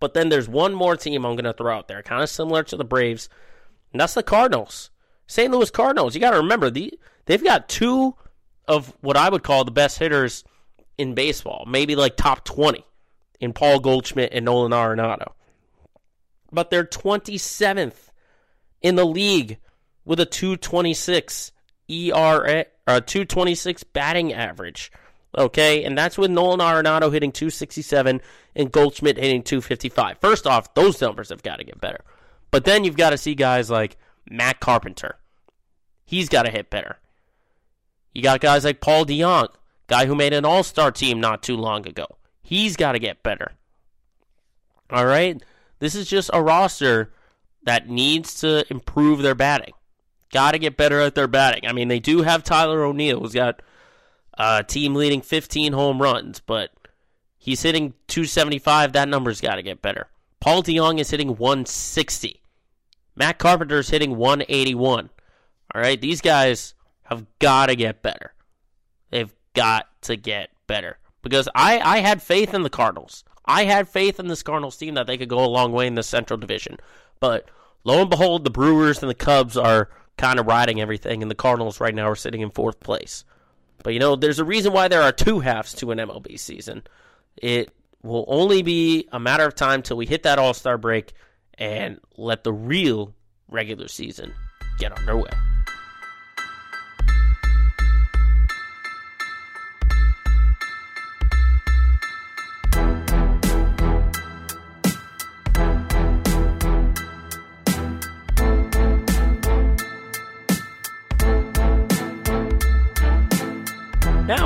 [0.00, 2.62] But then there's one more team I'm going to throw out there, kind of similar
[2.64, 3.28] to the Braves,
[3.92, 4.90] and that's the Cardinals.
[5.26, 5.50] St.
[5.50, 6.14] Louis Cardinals.
[6.14, 8.14] You got to remember the they've got two
[8.66, 10.44] of what I would call the best hitters
[10.98, 12.84] in baseball, maybe like top 20
[13.40, 15.32] in Paul Goldschmidt and Nolan Arenado.
[16.52, 18.10] But they're 27th
[18.80, 19.58] in the league
[20.04, 21.52] with a 226
[21.88, 24.92] ERA, uh, 226 batting average.
[25.36, 28.20] Okay, and that's with Nolan Arenado hitting 267
[28.54, 30.18] and Goldschmidt hitting 255.
[30.18, 32.00] First off, those numbers have got to get better.
[32.50, 33.96] But then you've got to see guys like
[34.30, 35.16] Matt Carpenter.
[36.04, 36.98] He's got to hit better.
[38.12, 39.48] You got guys like Paul DeJong,
[39.88, 42.06] guy who made an all star team not too long ago.
[42.42, 43.52] He's got to get better.
[44.90, 45.42] All right?
[45.80, 47.12] This is just a roster
[47.64, 49.74] that needs to improve their batting.
[50.32, 51.66] Got to get better at their batting.
[51.66, 53.62] I mean, they do have Tyler O'Neill, who's got
[54.38, 56.70] a team leading 15 home runs, but
[57.38, 58.92] he's hitting 275.
[58.92, 60.08] That number's got to get better.
[60.40, 62.42] Paul DeJong is hitting 160.
[63.16, 65.10] Matt Carpenter is hitting 181.
[65.74, 66.74] All right, these guys
[67.04, 68.34] have got to get better.
[69.10, 73.24] They've got to get better because I, I had faith in the Cardinals.
[73.44, 75.94] I had faith in this Cardinals team that they could go a long way in
[75.94, 76.78] the Central Division.
[77.20, 77.50] But
[77.84, 81.36] lo and behold, the Brewers and the Cubs are kind of riding everything, and the
[81.36, 83.24] Cardinals right now are sitting in fourth place.
[83.84, 86.82] But you know, there's a reason why there are two halves to an MLB season.
[87.36, 87.70] It
[88.02, 91.12] will only be a matter of time till we hit that All Star break
[91.58, 93.14] and let the real
[93.46, 94.32] regular season
[94.78, 95.30] get underway.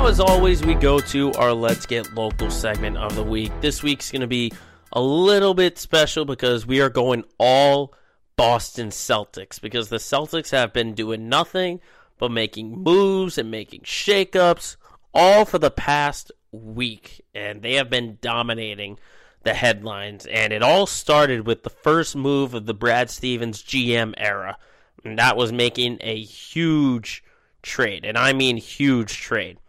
[0.09, 3.51] As always, we go to our Let's Get Local segment of the week.
[3.61, 4.51] This week's going to be
[4.91, 7.93] a little bit special because we are going all
[8.35, 11.79] Boston Celtics because the Celtics have been doing nothing
[12.17, 14.77] but making moves and making shakeups
[15.13, 18.97] all for the past week, and they have been dominating
[19.43, 20.25] the headlines.
[20.25, 24.57] And it all started with the first move of the Brad Stevens GM era,
[25.05, 27.23] and that was making a huge
[27.61, 29.59] trade, and I mean huge trade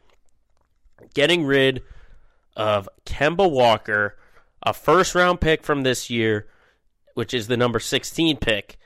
[1.14, 1.82] getting rid
[2.56, 4.16] of Kemba Walker,
[4.62, 6.46] a first round pick from this year,
[7.14, 8.78] which is the number 16 pick,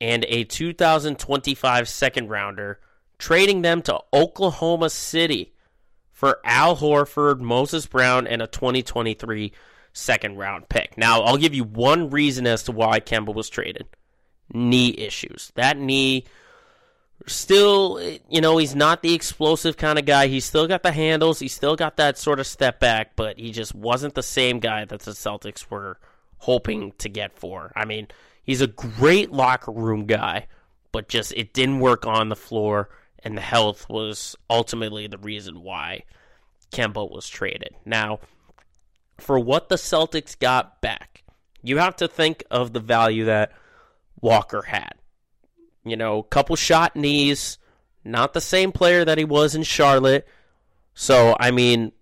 [0.00, 2.80] and a 2025 second rounder,
[3.18, 5.52] trading them to Oklahoma City
[6.12, 9.52] for Al Horford, Moses Brown, and a 2023
[9.92, 10.96] second round pick.
[10.96, 13.86] Now, I'll give you one reason as to why Kemba was traded
[14.52, 15.52] knee issues.
[15.54, 16.24] That knee
[17.26, 20.28] still, you know, he's not the explosive kind of guy.
[20.28, 21.38] He's still got the handles.
[21.38, 24.84] He's still got that sort of step back, but he just wasn't the same guy
[24.84, 25.98] that the Celtics were
[26.38, 27.72] hoping to get for.
[27.74, 28.08] I mean,
[28.42, 30.46] he's a great locker room guy,
[30.92, 32.90] but just it didn't work on the floor,
[33.22, 36.04] and the health was ultimately the reason why
[36.72, 37.74] Kemba was traded.
[37.84, 38.20] Now,
[39.18, 41.24] for what the Celtics got back,
[41.62, 43.52] you have to think of the value that
[44.20, 44.94] Walker had.
[45.88, 47.58] You know, couple shot knees,
[48.04, 50.26] not the same player that he was in Charlotte.
[50.94, 51.92] So, I mean,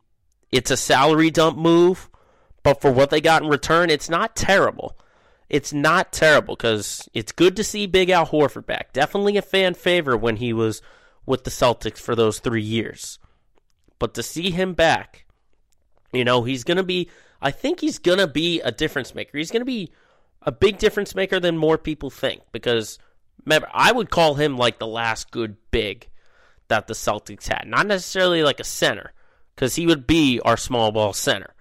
[0.50, 2.08] it's a salary dump move,
[2.62, 4.96] but for what they got in return, it's not terrible.
[5.48, 8.92] It's not terrible because it's good to see Big Al Horford back.
[8.92, 10.82] Definitely a fan favorite when he was
[11.24, 13.18] with the Celtics for those three years.
[13.98, 15.26] But to see him back,
[16.12, 17.10] you know, he's going to be,
[17.40, 19.38] I think he's going to be a difference maker.
[19.38, 19.92] He's going to be
[20.42, 22.98] a big difference maker than more people think because
[23.46, 26.08] remember, I would call him like the last good big
[26.68, 27.66] that the Celtics had.
[27.66, 29.12] Not necessarily like a center,
[29.54, 31.54] because he would be our small ball center.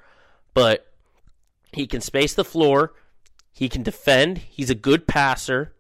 [0.54, 0.92] But
[1.72, 2.94] he can space the floor,
[3.52, 5.74] he can defend, he's a good passer.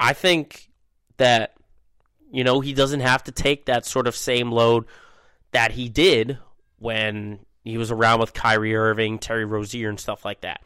[0.00, 0.70] I think
[1.16, 1.54] that,
[2.30, 4.86] you know, he doesn't have to take that sort of same load
[5.52, 6.38] that he did
[6.78, 10.60] when he was around with Kyrie Irving, Terry Rozier, and stuff like that.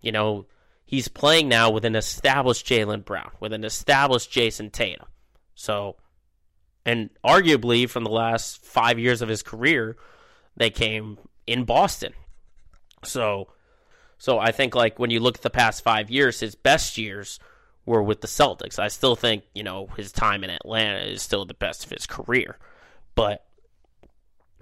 [0.00, 0.46] You know,
[0.94, 5.06] he's playing now with an established Jaylen Brown, with an established Jayson Tatum.
[5.56, 5.96] So,
[6.86, 9.96] and arguably from the last five years of his career,
[10.56, 11.18] they came
[11.48, 12.12] in Boston.
[13.02, 13.48] So,
[14.18, 17.40] so I think like when you look at the past five years, his best years
[17.84, 18.78] were with the Celtics.
[18.78, 22.06] I still think you know his time in Atlanta is still the best of his
[22.06, 22.56] career,
[23.16, 23.44] but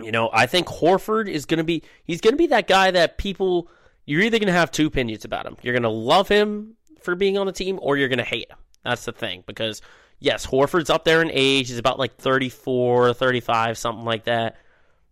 [0.03, 2.91] you know I think Horford is going to be he's going to be that guy
[2.91, 3.69] that people
[4.05, 5.57] you're either going to have two opinions about him.
[5.63, 8.51] You're going to love him for being on the team, or you're going to hate
[8.51, 8.59] him.
[8.85, 9.45] That's the thing.
[9.47, 9.81] Because,
[10.19, 11.69] yes, Horford's up there in age.
[11.69, 14.57] He's about like 34, 35, something like that.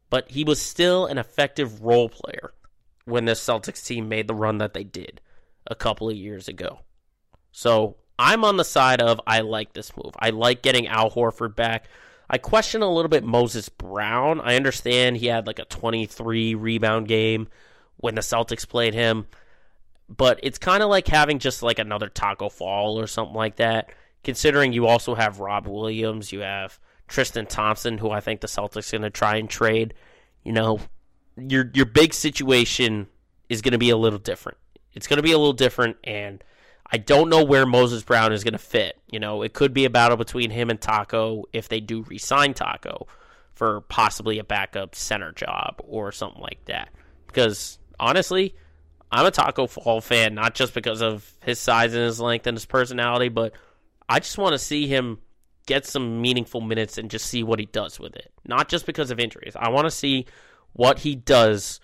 [0.08, 2.52] But he was still an effective role player
[3.04, 5.20] when this Celtics team made the run that they did
[5.66, 6.80] a couple of years ago.
[7.52, 10.14] So I'm on the side of I like this move.
[10.18, 11.86] I like getting Al Horford back.
[12.28, 14.40] I question a little bit Moses Brown.
[14.40, 17.48] I understand he had like a 23 rebound game
[18.00, 19.26] when the Celtics played him,
[20.08, 23.92] but it's kind of like having just like another Taco Fall or something like that.
[24.24, 26.78] Considering you also have Rob Williams, you have
[27.08, 29.94] Tristan Thompson, who I think the Celtics are going to try and trade.
[30.44, 30.80] You know,
[31.36, 33.06] your your big situation
[33.48, 34.58] is going to be a little different.
[34.92, 36.42] It's going to be a little different, and
[36.92, 38.98] I don't know where Moses Brown is going to fit.
[39.10, 42.54] You know, it could be a battle between him and Taco if they do resign
[42.54, 43.06] Taco
[43.54, 46.90] for possibly a backup center job or something like that.
[47.26, 48.56] Because honestly,
[49.12, 52.56] I'm a Taco Fall fan, not just because of his size and his length and
[52.56, 53.52] his personality, but
[54.08, 55.18] I just want to see him
[55.66, 58.32] get some meaningful minutes and just see what he does with it.
[58.44, 59.54] Not just because of injuries.
[59.54, 60.26] I want to see
[60.72, 61.80] what he does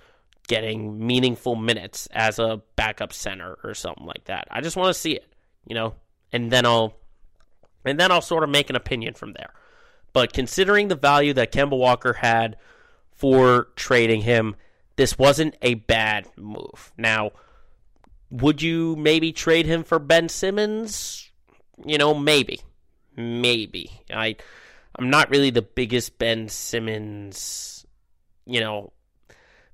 [0.48, 4.48] getting meaningful minutes as a backup center or something like that.
[4.50, 5.26] I just want to see it,
[5.66, 5.94] you know,
[6.32, 6.94] and then I'll
[7.84, 9.52] and then I'll sort of make an opinion from there.
[10.12, 12.56] But considering the value that Kemba Walker had
[13.12, 14.56] for trading him,
[14.96, 16.92] this wasn't a bad move.
[16.96, 17.32] Now,
[18.30, 21.30] would you maybe trade him for Ben Simmons?
[21.84, 22.60] You know, maybe.
[23.16, 23.90] Maybe.
[24.12, 24.36] I
[24.98, 27.86] I'm not really the biggest Ben Simmons,
[28.46, 28.92] you know,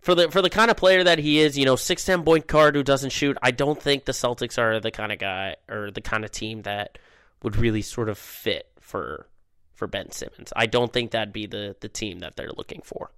[0.00, 2.46] for the for the kind of player that he is, you know, six ten point
[2.46, 3.38] guard who doesn't shoot.
[3.42, 6.62] I don't think the Celtics are the kind of guy or the kind of team
[6.62, 6.98] that
[7.42, 9.26] would really sort of fit for
[9.74, 10.52] for Ben Simmons.
[10.54, 13.12] I don't think that'd be the the team that they're looking for.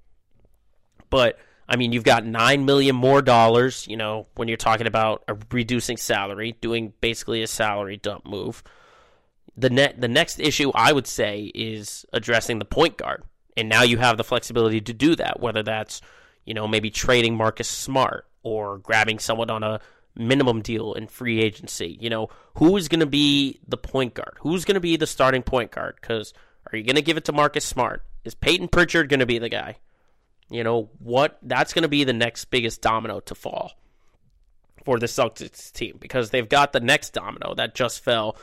[1.11, 1.39] But
[1.69, 3.87] I mean, you've got nine million more dollars.
[3.89, 8.63] You know, when you're talking about reducing salary, doing basically a salary dump move.
[9.57, 13.23] The net the next issue I would say is addressing the point guard,
[13.57, 15.41] and now you have the flexibility to do that.
[15.41, 16.01] Whether that's
[16.45, 19.81] you know, maybe trading Marcus Smart or grabbing someone on a
[20.15, 21.97] minimum deal in free agency.
[22.01, 24.37] You know, who is going to be the point guard?
[24.41, 25.97] Who's going to be the starting point guard?
[26.01, 26.35] Because
[26.71, 28.03] are you going to give it to Marcus Smart?
[28.25, 29.77] Is Payton Pritchard going to be the guy?
[30.51, 31.39] You know, what?
[31.43, 33.73] That's going to be the next biggest domino to fall
[34.85, 38.37] for the Celtics team because they've got the next domino that just fell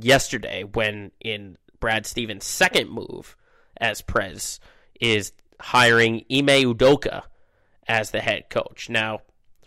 [0.00, 3.36] yesterday when in Brad Stevens' second move
[3.76, 4.58] as Prez
[5.00, 7.22] is hiring Ime Udoka
[7.86, 8.88] as the head coach.
[8.88, 9.20] Now,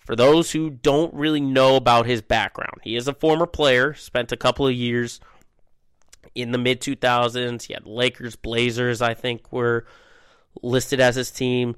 [0.05, 4.31] for those who don't really know about his background, he is a former player, spent
[4.31, 5.19] a couple of years
[6.33, 7.63] in the mid 2000s.
[7.63, 9.85] He had Lakers, Blazers, I think, were
[10.61, 11.75] listed as his team.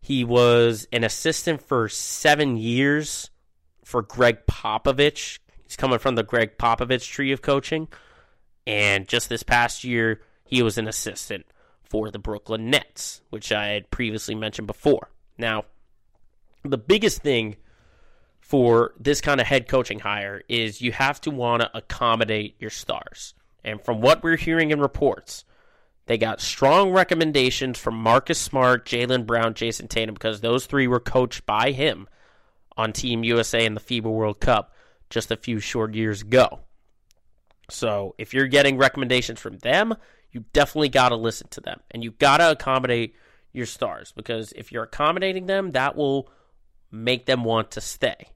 [0.00, 3.30] He was an assistant for seven years
[3.84, 5.38] for Gregg Popovich.
[5.64, 7.88] He's coming from the Gregg Popovich tree of coaching.
[8.66, 11.46] And just this past year, he was an assistant
[11.82, 15.10] for the Brooklyn Nets, which I had previously mentioned before.
[15.38, 15.64] Now,
[16.64, 17.56] the biggest thing
[18.40, 22.70] for this kind of head coaching hire is you have to want to accommodate your
[22.70, 23.34] stars.
[23.64, 25.44] And from what we're hearing in reports,
[26.06, 31.00] they got strong recommendations from Marcus Smart, Jaylen Brown, Jayson Tatum, because those three were
[31.00, 32.08] coached by him
[32.76, 34.74] on Team USA in the FIBA World Cup
[35.10, 36.60] just a few short years ago.
[37.70, 39.94] So if you're getting recommendations from them,
[40.30, 43.14] you definitely got to listen to them and you got to accommodate
[43.52, 46.30] your stars because if you're accommodating them, that will
[46.90, 48.28] make them want to stay.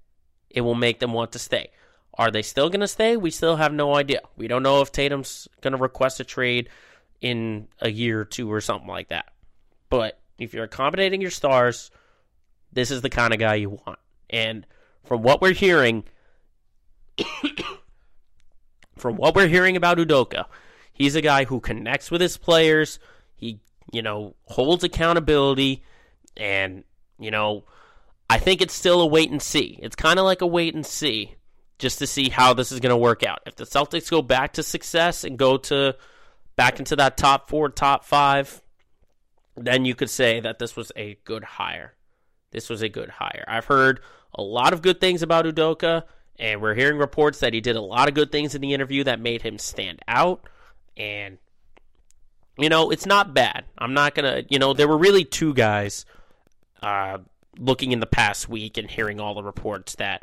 [0.50, 1.70] It will make them want to stay.
[2.14, 3.16] Are they still going to stay?
[3.16, 4.20] We still have no idea.
[4.36, 6.68] We don't know if Tatum's going to request a trade
[7.20, 9.32] in a year or two or something like that.
[9.88, 11.90] But if you're accommodating your stars,
[12.72, 13.98] this is the kind of guy you want.
[14.28, 14.66] And
[15.04, 16.04] from what we're hearing,
[18.96, 20.46] from what we're hearing about Udoka,
[20.96, 22.98] He's a guy who connects with his players.
[23.34, 23.60] He,
[23.92, 25.84] you know, holds accountability.
[26.38, 26.84] And,
[27.18, 27.64] you know,
[28.30, 29.78] I think it's still a wait and see.
[29.82, 31.34] It's kind of like a wait and see
[31.78, 33.40] just to see how this is going to work out.
[33.44, 35.96] If the Celtics go back to success and go to
[36.56, 38.62] back into that top four, top five,
[39.56, 41.94] then you could say that this was a good hire.
[42.50, 43.44] This was a good hire.
[43.46, 44.00] I've heard
[44.34, 46.04] a lot of good things about Udoka,
[46.38, 49.04] and we're hearing reports that he did a lot of good things in the interview
[49.04, 50.48] that made him stand out
[50.96, 51.38] and
[52.58, 53.64] you know it's not bad.
[53.78, 56.06] I'm not gonna, you know, there were really two guys
[56.82, 57.18] uh,
[57.58, 60.22] looking in the past week and hearing all the reports that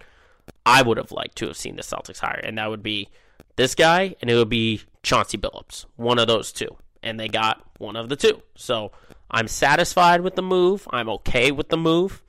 [0.65, 3.09] I would have liked to have seen the Celtics hire, and that would be
[3.55, 7.63] this guy and it would be Chauncey Billups, one of those two, and they got
[7.77, 8.41] one of the two.
[8.55, 8.91] So
[9.29, 10.87] I'm satisfied with the move.
[10.91, 12.23] I'm okay with the move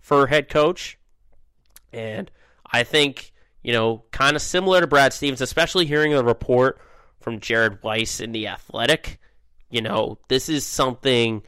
[0.00, 0.98] for head coach,
[1.92, 2.30] and
[2.70, 3.32] I think
[3.66, 6.78] you know, kind of similar to Brad Stevens, especially hearing the report
[7.18, 9.18] from Jared Weiss in The Athletic.
[9.70, 11.42] You know, this is something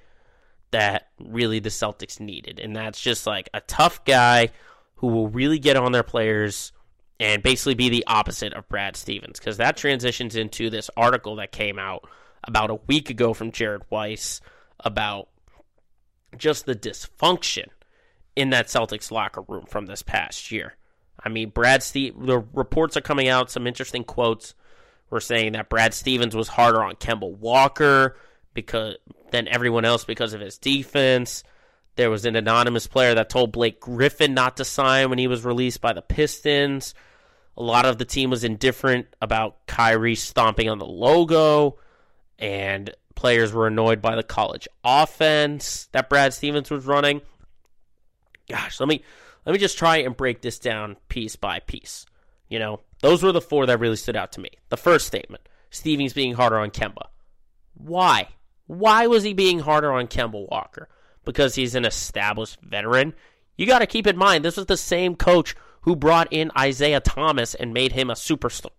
[0.73, 2.59] that really the Celtics needed.
[2.59, 4.49] And that's just like a tough guy
[4.97, 6.73] who will really get on their players
[7.21, 9.39] and basically be the opposite of Brad Stevens.
[9.39, 12.09] Because that transitions into this article that came out
[12.45, 14.41] about a week ago from Jared Weiss
[14.81, 15.29] about
[16.37, 17.67] just the dysfunction
[18.37, 20.75] in that Celtics locker room from this past year.
[21.23, 24.55] I mean, Brad Steve, the reports are coming out, some interesting quotes
[25.11, 28.17] were saying that Brad Stevens was harder on Kemba Walker
[28.55, 28.97] because
[29.31, 31.43] than everyone else because of his defense.
[31.97, 35.45] There was an anonymous player that told Blake Griffin not to sign when he was
[35.45, 36.95] released by the Pistons.
[37.59, 41.77] A lot of the team was indifferent about Kyrie stomping on the logo,
[42.39, 47.21] and players were annoyed by the college offense that Brad Stevens was running.
[48.49, 49.03] Gosh, let me
[49.45, 52.07] let me just try and break this down piece by piece.
[52.49, 54.51] You know, those were the four that really stood out to me.
[54.69, 57.09] The first statement Stevens being harder on Kemba.
[57.75, 58.29] Why?
[58.69, 60.89] Why was he being harder on Kemba Walker?
[61.25, 63.15] Because he's an established veteran?
[63.57, 67.01] You got to keep in mind, this was the same coach who brought in Isaiah
[67.01, 68.71] Thomas and made him a superstar.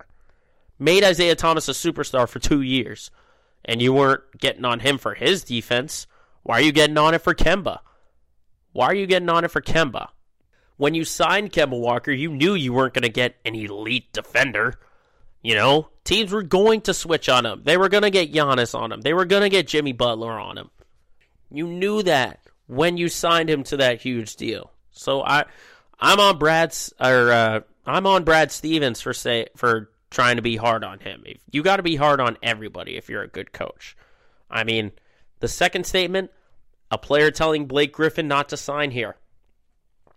[0.78, 3.12] Made Isaiah Thomas a superstar for two years.
[3.66, 6.08] And you weren't getting on him for his defense.
[6.44, 7.80] Why are you getting on it for Kemba?
[8.72, 10.10] Why are you getting on it for Kemba?
[10.80, 14.80] when you signed Kemba Walker, you knew you weren't going to get an elite defender.
[15.42, 17.64] You know, teams were going to switch on him.
[17.66, 19.02] They were going to get Giannis on him.
[19.02, 20.70] They were going to get Jimmy Butler on him.
[21.52, 24.72] You knew that when you signed him to that huge deal.
[24.92, 25.46] So I,
[26.00, 30.56] I'm on Brad's or uh, I'm on Brad Stevens for say for trying to be
[30.56, 31.24] hard on him.
[31.52, 33.96] You got to be hard on everybody if you're a good coach.
[34.50, 34.92] I mean,
[35.40, 36.32] the second statement,
[36.90, 39.16] a player telling Blake Griffin not to sign here.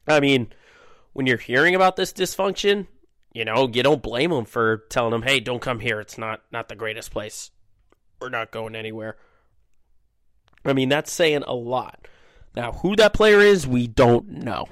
[0.06, 0.52] I mean,
[1.12, 2.86] when you're hearing about this dysfunction,
[3.32, 6.00] you know, you don't blame them for telling them, "Hey, don't come here.
[6.00, 7.50] It's not not the greatest place.
[8.20, 9.16] We're not going anywhere."
[10.64, 12.06] I mean, that's saying a lot.
[12.54, 14.68] Now, who that player is, we don't know.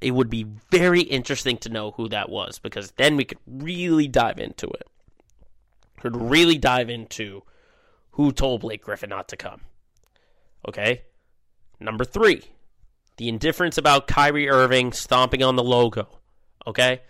[0.00, 4.06] It, would be very interesting to know who that was because then we could really
[4.06, 4.86] dive into it.
[6.00, 7.42] Could really dive into
[8.12, 9.62] who told Blake Griffin not to come.
[10.68, 11.02] Okay?
[11.80, 12.42] Number three,
[13.16, 16.20] the indifference about Kyrie Irving stomping on the logo.
[16.66, 17.00] Okay?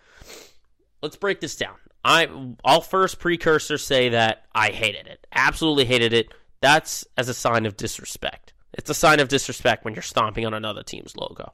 [1.03, 1.77] Let's break this down.
[2.05, 2.29] I
[2.65, 5.27] I'll first precursor say that I hated it.
[5.33, 6.29] Absolutely hated it.
[6.61, 8.53] That's as a sign of disrespect.
[8.73, 11.53] It's a sign of disrespect when you're stomping on another team's logo.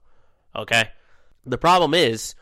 [0.55, 0.91] Okay?
[1.45, 2.35] The problem is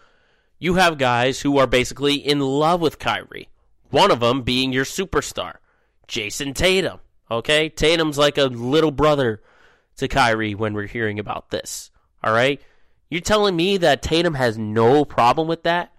[0.59, 3.49] you have guys who are basically in love with Kyrie.
[3.91, 5.57] One of them being your superstar,
[6.07, 7.01] Jayson Tatum.
[7.31, 7.69] Okay?
[7.69, 9.43] Tatum's like a little brother
[9.97, 11.91] to Kyrie when we're hearing about this.
[12.23, 12.61] All right?
[13.11, 15.93] You're telling me that Tatum has no problem with that?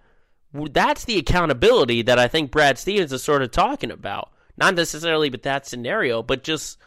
[0.52, 4.30] That's the accountability that I think Brad Stevens is sort of talking about.
[4.56, 6.78] Not necessarily with that scenario, but just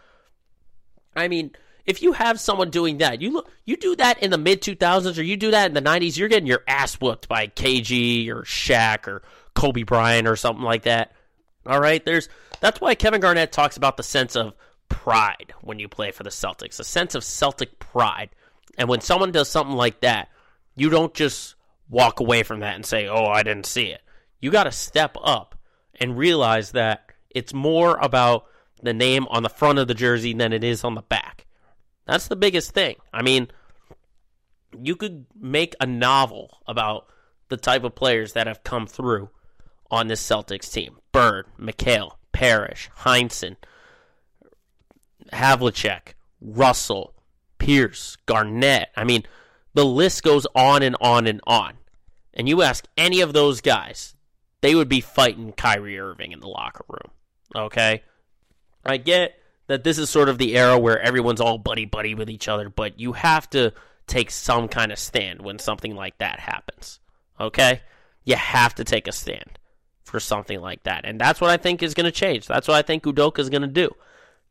[1.16, 1.52] I mean,
[1.86, 5.18] if you have someone doing that, you look, you do that in the mid 2000s
[5.18, 8.44] or you do that in the 90s, you're getting your ass whooped by KG or
[8.44, 9.22] Shaq or
[9.54, 11.12] Kobe Bryant or something like that.
[11.66, 12.30] All right, there's
[12.60, 14.54] that's why Kevin Garnett talks about the sense of
[14.90, 18.30] pride when you play for the Celtics, a sense of Celtic pride.
[18.78, 20.30] And when someone does something like that,
[20.76, 21.56] you don't just
[21.90, 24.02] walk away from that and say, "Oh, I didn't see it."
[24.40, 25.56] You got to step up
[26.00, 28.46] and realize that it's more about
[28.82, 31.33] the name on the front of the jersey than it is on the back.
[32.06, 32.96] That's the biggest thing.
[33.14, 33.50] I mean,
[34.82, 37.08] you could make a novel about
[37.50, 39.30] the type of players that have come through
[39.90, 40.98] on this Celtics team.
[41.12, 43.56] Bird, McHale, Parish, Heinsohn,
[45.32, 47.14] Havlicek, Russell,
[47.60, 48.90] Pierce, Garnett.
[48.96, 49.24] I mean,
[49.74, 51.74] the list goes on and on and on.
[52.34, 54.16] And you ask any of those guys,
[54.62, 57.12] they would be fighting Kyrie Irving in the locker room.
[57.56, 58.02] Okay?
[58.84, 59.36] I get
[59.68, 62.70] that this is sort of the era where everyone's all buddy buddy with each other,
[62.70, 63.74] but you have to
[64.08, 67.00] take some kind of stand when something like that happens.
[67.40, 67.82] Okay?
[68.26, 69.60] You have to take a stand
[70.04, 71.06] for something like that.
[71.06, 72.48] And that's what I think is going to change.
[72.48, 73.90] That's what I think Udoka is going to do.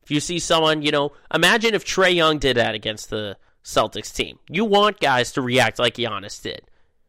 [0.02, 4.12] If you see someone, you know, imagine if Trae Young did that against the Celtics
[4.14, 4.38] team.
[4.48, 6.62] You want guys to react like Giannis did.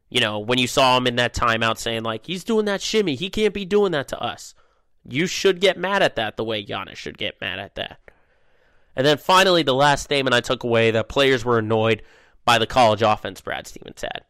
[0.09, 3.15] You know, when you saw him in that timeout saying, like, he's doing that shimmy.
[3.15, 4.53] He can't be doing that to us.
[5.07, 7.99] You should get mad at that the way Giannis should get mad at that.
[8.95, 12.03] And then finally, the last statement I took away that players were annoyed
[12.45, 14.21] by the college offense Brad Stevens had.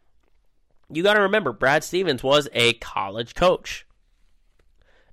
[0.90, 3.86] You got to remember, Brad Stevens was a college coach.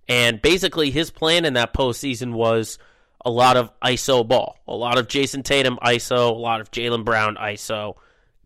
[0.08, 2.78] And basically, his plan in that postseason was
[3.24, 7.04] a lot of ISO ball, a lot of Jayson Tatum ISO, a lot of Jaylen
[7.04, 7.94] Brown ISO,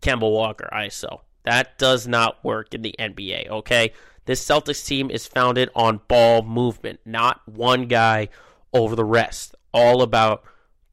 [0.01, 1.21] Kemba Walker ISO.
[1.43, 3.93] That does not work in the NBA, okay?
[4.25, 8.29] This Celtics team is founded on ball movement, not one guy
[8.73, 9.55] over the rest.
[9.71, 10.43] All about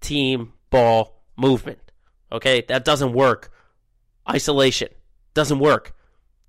[0.00, 1.78] team ball movement.
[2.30, 3.50] Okay, that doesn't work.
[4.28, 4.88] Isolation
[5.34, 5.94] doesn't work.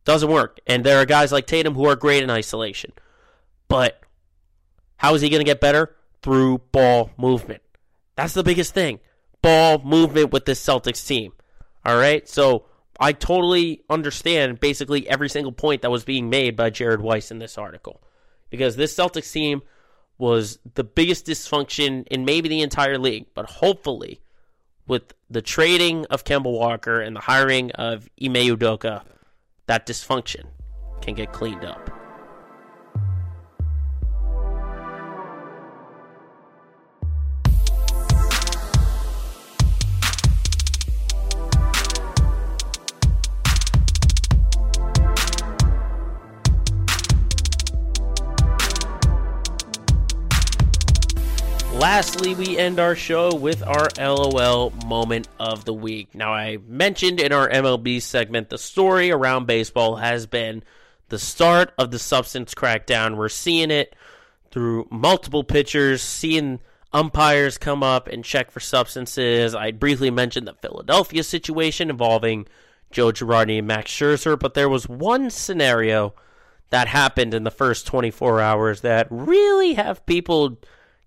[0.06, 0.60] Doesn't work.
[0.68, 2.92] And there are guys like Tatum who are great in isolation.
[3.68, 4.02] But
[4.98, 5.96] how is he going to get better?
[6.22, 7.62] Through ball movement.
[8.16, 9.00] That's the biggest thing.
[9.42, 11.34] Ball movement with this Celtics team.
[11.86, 12.28] All right?
[12.28, 12.66] So
[13.04, 17.40] I totally understand basically every single point that was being made by Jared Weiss in
[17.40, 18.02] this article.
[18.50, 19.62] Because this Celtics team
[20.18, 23.26] was the biggest dysfunction in maybe the entire league.
[23.36, 24.22] But hopefully,
[24.88, 29.04] with the trading of Kemba Walker and the hiring of Ime Udoka,
[29.66, 30.46] that dysfunction
[31.02, 32.03] can get cleaned up.
[51.84, 56.16] Lastly, we end our show with our LOL moment of the week.
[56.16, 60.64] Now, I mentioned in our MLB segment the story around baseball has been
[61.10, 63.18] the start of the substance crackdown.
[63.18, 63.98] We're seeing it
[64.50, 66.62] through multiple pitchers, seeing
[66.94, 69.54] umpires come up and check for substances.
[69.54, 72.48] I briefly mentioned the Philadelphia situation involving
[72.92, 76.14] Joe Girardi and Max Scherzer, but there was one scenario
[76.70, 80.60] that happened in the first 24 hours that really have people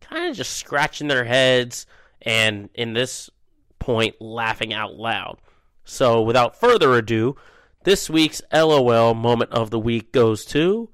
[0.09, 1.87] kind of just scratching their heads
[2.23, 3.31] and in this
[3.79, 5.39] point laughing out loud.
[5.85, 7.37] So without further ado,
[7.85, 10.91] this week's LOL moment of the week goes to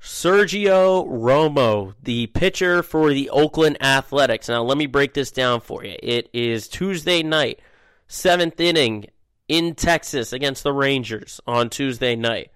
[0.00, 4.48] Sergio Romo, the pitcher for the Oakland Athletics.
[4.48, 5.96] Now, let me break this down for you.
[6.02, 7.60] It is Tuesday night,
[8.08, 9.06] seventh inning
[9.48, 12.50] in Texas against the Rangers on Tuesday night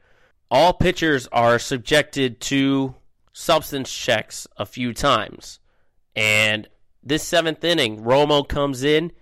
[0.50, 2.94] all pitchers are subjected to
[3.32, 5.60] substance checks a few times.
[6.16, 6.68] And
[7.02, 9.12] this seventh inning, Romo comes in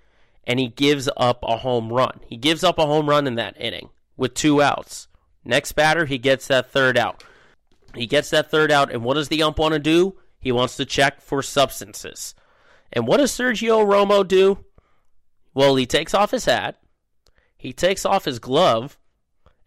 [0.45, 2.21] and he gives up a home run.
[2.27, 5.09] He gives up a home run in that inning with two outs.
[5.45, 7.23] Next batter, he gets that third out.
[7.95, 10.17] He gets that third out, and what does the ump want to do?
[10.41, 12.35] He wants to check for substances.
[12.93, 14.65] And what does Sergio Romo do?
[15.55, 16.79] Well, he takes off his hat,
[17.57, 18.99] he takes off his glove,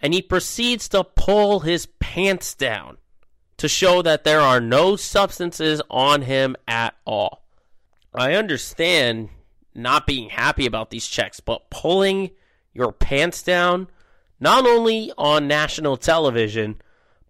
[0.01, 2.97] and he proceeds to pull his pants down
[3.57, 7.45] to show that there are no substances on him at all.
[8.13, 9.29] I understand
[9.75, 12.31] not being happy about these checks, but pulling
[12.73, 13.87] your pants down,
[14.39, 16.81] not only on national television,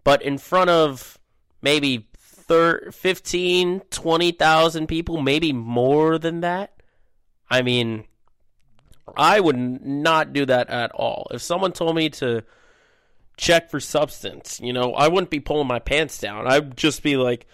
[0.04, 1.18] but in front of
[1.60, 6.72] maybe 30, 15, 20,000 people, maybe more than that.
[7.50, 8.04] I mean,
[9.16, 11.28] I would not do that at all.
[11.30, 12.42] If someone told me to
[13.36, 14.60] check for substance.
[14.62, 16.46] You know, I wouldn't be pulling my pants down.
[16.46, 17.46] I'd just be like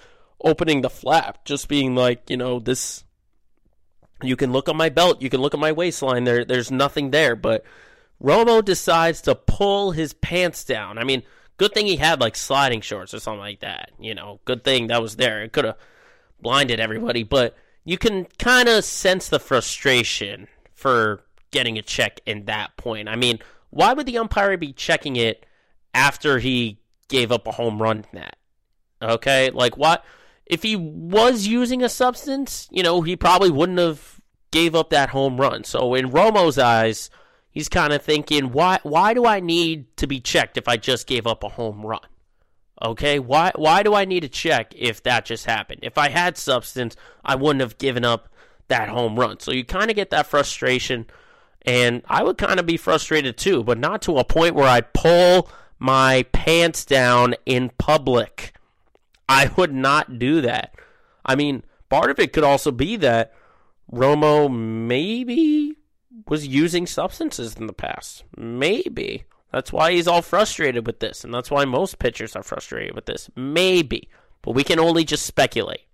[0.43, 3.05] opening the flap, just being like, you know, this.
[4.23, 5.23] You can look at my belt.
[5.23, 6.25] You can look at my waistline.
[6.25, 7.37] There, there's nothing there.
[7.37, 7.65] But
[8.23, 10.99] Romo decides to pull his pants down.
[10.99, 11.23] I mean,
[11.57, 13.93] good thing he had like sliding shorts or something like that.
[14.01, 15.43] You know, good thing that was there.
[15.43, 15.77] It could have
[16.41, 22.45] blinded everybody, but you can kind of sense the frustration for getting a check in
[22.47, 23.09] that point.
[23.09, 23.39] I mean,
[23.71, 25.45] why would the umpire be checking it
[25.99, 26.79] after he
[27.09, 28.37] gave up a home run net.
[29.03, 29.51] Okay?
[29.51, 30.05] Like what
[30.47, 34.21] if he was using a substance, you know, he probably wouldn't have
[34.53, 35.65] gave up that home run.
[35.65, 37.11] So in Romo's eyes,
[37.51, 41.09] he's kind of thinking, why why do I need to be checked if I just
[41.09, 42.07] gave up a home run?
[42.81, 43.19] Okay?
[43.19, 45.81] Why why do I need to check if that just happened?
[45.83, 46.95] If I had substance,
[47.25, 48.29] I wouldn't have given up
[48.69, 49.41] that home run.
[49.41, 51.07] So you kind of get that frustration
[51.63, 54.95] and I would kind of be frustrated too, but not to a point where I'd
[54.95, 58.55] pull my pants down in public.
[59.29, 60.75] I would not do that.
[61.25, 63.33] I mean, part of it could also be that
[63.93, 65.77] Romo maybe
[66.27, 68.25] was using substances in the past.
[68.37, 69.25] Maybe.
[69.53, 73.07] That's why he's all frustrated with this, and that's why most pitchers are frustrated with
[73.07, 73.31] this.
[73.35, 74.09] Maybe.
[74.43, 75.87] But we can only just speculate.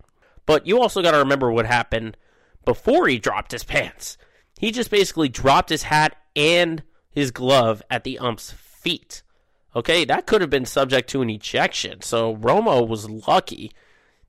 [0.46, 2.16] But you also got to remember what happened
[2.64, 4.18] before he dropped his pants.
[4.58, 9.22] He just basically dropped his hat and his glove at the ump's feet.
[9.76, 12.00] Okay, that could have been subject to an ejection.
[12.02, 13.72] So Romo was lucky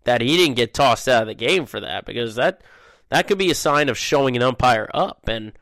[0.03, 2.61] that he didn't get tossed out of the game for that because that
[3.09, 5.27] that could be a sign of showing an umpire up.
[5.27, 5.53] And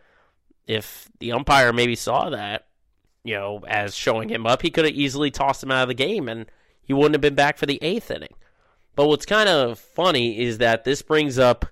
[0.67, 2.67] if the umpire maybe saw that,
[3.23, 5.93] you know, as showing him up, he could have easily tossed him out of the
[5.93, 6.45] game and
[6.81, 8.33] he wouldn't have been back for the eighth inning.
[8.95, 11.65] But what's kind of funny is that this brings up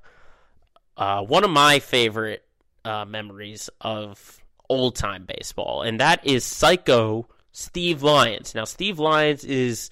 [0.97, 2.43] uh, one of my favorite
[2.83, 8.55] uh, memories of old time baseball, and that is Psycho Steve Lyons.
[8.55, 9.89] Now, Steve Lyons is,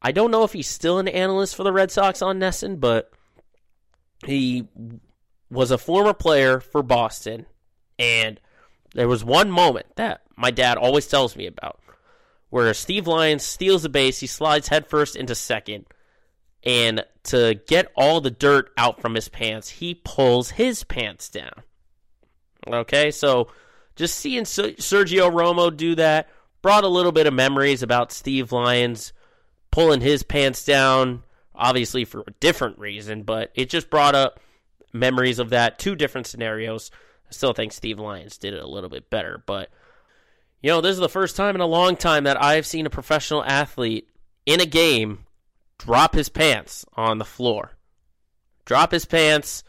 [0.00, 3.10] I don't know if he's still an analyst for the Red Sox on NESN, but
[4.24, 4.68] he
[5.50, 7.46] was a former player for Boston,
[7.98, 8.40] and
[8.94, 11.78] there was one moment that my dad always tells me about
[12.50, 15.86] where Steve Lyons steals the base, he slides headfirst into second,
[16.64, 21.62] and to get all the dirt out from his pants, he pulls his pants down.
[22.66, 23.48] Okay, so
[23.96, 26.28] just seeing Sergio Romo do that
[26.62, 29.12] brought a little bit of memories about Steve Lyons
[29.70, 31.22] pulling his pants down,
[31.54, 34.40] obviously for a different reason, but it just brought up
[34.92, 35.78] memories of that.
[35.78, 36.90] Two different scenarios.
[37.28, 39.70] I still think Steve Lyons did it a little bit better, but
[40.62, 42.90] you know, this is the first time in a long time that I've seen a
[42.90, 44.08] professional athlete
[44.46, 45.26] in a game
[45.78, 47.72] drop his pants on the floor.
[48.64, 49.64] Drop his pants.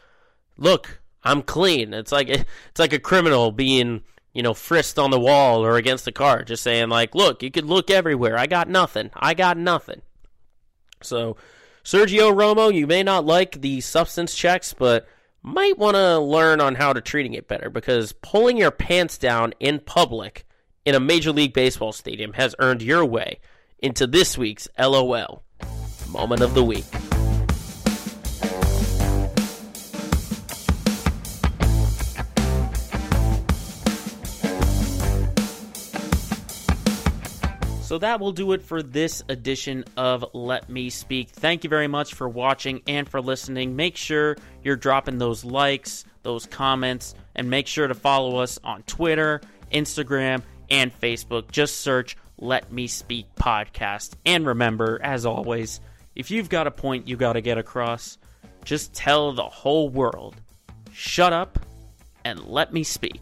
[0.56, 1.92] Look, I'm clean.
[1.92, 4.02] It's like it's like a criminal being,
[4.34, 7.50] you know, frisked on the wall or against the car, just saying like, "Look, you
[7.50, 8.36] could look everywhere.
[8.36, 9.10] I got nothing.
[9.14, 10.02] I got nothing."
[11.00, 11.36] So,
[11.84, 15.06] Sergio Romo, you may not like the substance checks, but
[15.42, 19.52] might want to learn on how to treating it better because pulling your pants down
[19.60, 20.46] in public
[20.84, 23.40] in a Major League Baseball stadium has earned your way
[23.78, 25.44] into this week's LOL
[26.10, 26.84] Moment of the Week.
[37.84, 41.28] So that will do it for this edition of Let Me Speak.
[41.28, 43.76] Thank you very much for watching and for listening.
[43.76, 48.84] Make sure you're dropping those likes, those comments, and make sure to follow us on
[48.84, 51.50] Twitter, Instagram, and Facebook.
[51.50, 54.14] Just search Let Me Speak Podcast.
[54.24, 55.78] And remember, as always,
[56.16, 58.16] if you've got a point you got to get across,
[58.64, 60.36] just tell the whole world
[60.90, 61.58] shut up
[62.24, 63.20] and let me speak.